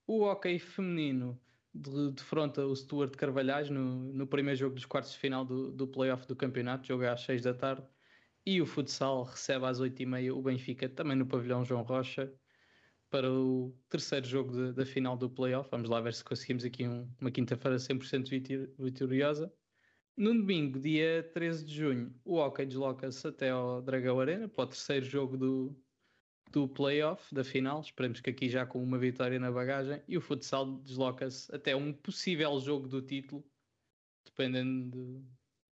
O 0.06 0.22
Hockey 0.22 0.60
feminino 0.60 1.40
defronta 1.74 2.64
o 2.64 2.76
Stuart 2.76 3.16
Carvalhais 3.16 3.68
no, 3.68 4.12
no 4.12 4.28
primeiro 4.28 4.60
jogo 4.60 4.76
dos 4.76 4.86
quartos 4.86 5.12
de 5.12 5.18
final 5.18 5.44
do, 5.44 5.72
do 5.72 5.88
playoff 5.88 6.28
do 6.28 6.36
campeonato, 6.36 6.86
joga 6.86 7.12
às 7.12 7.22
6 7.22 7.42
da 7.42 7.52
tarde. 7.52 7.84
E 8.46 8.62
o 8.62 8.66
futsal 8.66 9.24
recebe 9.24 9.66
às 9.66 9.80
8h30 9.80 10.32
o 10.32 10.40
Benfica, 10.40 10.88
também 10.88 11.16
no 11.16 11.26
pavilhão 11.26 11.64
João 11.64 11.82
Rocha, 11.82 12.32
para 13.14 13.32
o 13.32 13.72
terceiro 13.88 14.26
jogo 14.26 14.50
de, 14.50 14.72
da 14.72 14.84
final 14.84 15.16
do 15.16 15.30
playoff. 15.30 15.70
Vamos 15.70 15.88
lá 15.88 16.00
ver 16.00 16.12
se 16.12 16.24
conseguimos 16.24 16.64
aqui 16.64 16.88
um, 16.88 17.08
uma 17.20 17.30
quinta-feira 17.30 17.76
100% 17.76 18.72
vitoriosa. 18.76 19.54
No 20.16 20.34
domingo, 20.34 20.80
dia 20.80 21.22
13 21.32 21.64
de 21.64 21.76
junho, 21.76 22.12
o 22.24 22.38
Hockey 22.38 22.66
desloca-se 22.66 23.24
até 23.24 23.50
ao 23.50 23.80
Dragão 23.80 24.18
Arena 24.18 24.48
para 24.48 24.64
o 24.64 24.66
terceiro 24.66 25.06
jogo 25.06 25.36
do, 25.36 25.76
do 26.50 26.66
playoff, 26.66 27.32
da 27.32 27.44
final. 27.44 27.82
Esperemos 27.82 28.18
que 28.18 28.30
aqui 28.30 28.48
já 28.48 28.66
com 28.66 28.82
uma 28.82 28.98
vitória 28.98 29.38
na 29.38 29.52
bagagem. 29.52 30.02
E 30.08 30.18
o 30.18 30.20
futsal 30.20 30.78
desloca-se 30.78 31.54
até 31.54 31.76
um 31.76 31.92
possível 31.92 32.58
jogo 32.58 32.88
do 32.88 33.00
título, 33.00 33.44
dependendo 34.24 34.90
de, 34.90 35.24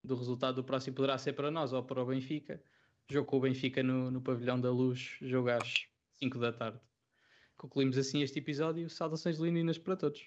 do 0.04 0.16
resultado 0.18 0.56
do 0.56 0.64
próximo, 0.66 0.94
poderá 0.94 1.18
ser 1.18 1.32
para 1.32 1.50
nós 1.50 1.72
ou 1.72 1.82
para 1.82 2.04
o 2.04 2.06
Benfica. 2.06 2.62
Jogo 3.10 3.28
com 3.28 3.38
o 3.38 3.42
Benfica 3.42 3.82
no, 3.82 4.12
no 4.12 4.22
Pavilhão 4.22 4.60
da 4.60 4.70
Luz, 4.70 5.16
jogo 5.22 5.48
às 5.48 5.88
5 6.18 6.38
da 6.38 6.52
tarde. 6.52 6.89
Concluímos 7.60 7.98
assim 7.98 8.22
este 8.22 8.40
episódio. 8.40 8.90
Saudações 8.90 9.38
leoninas 9.38 9.78
para 9.78 9.98
todos. 9.98 10.26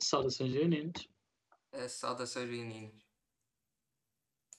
Saudações 0.00 0.52
leoninas. 0.52 1.08
É, 1.72 1.88
saudações 1.88 2.48
leoninas. 2.48 3.09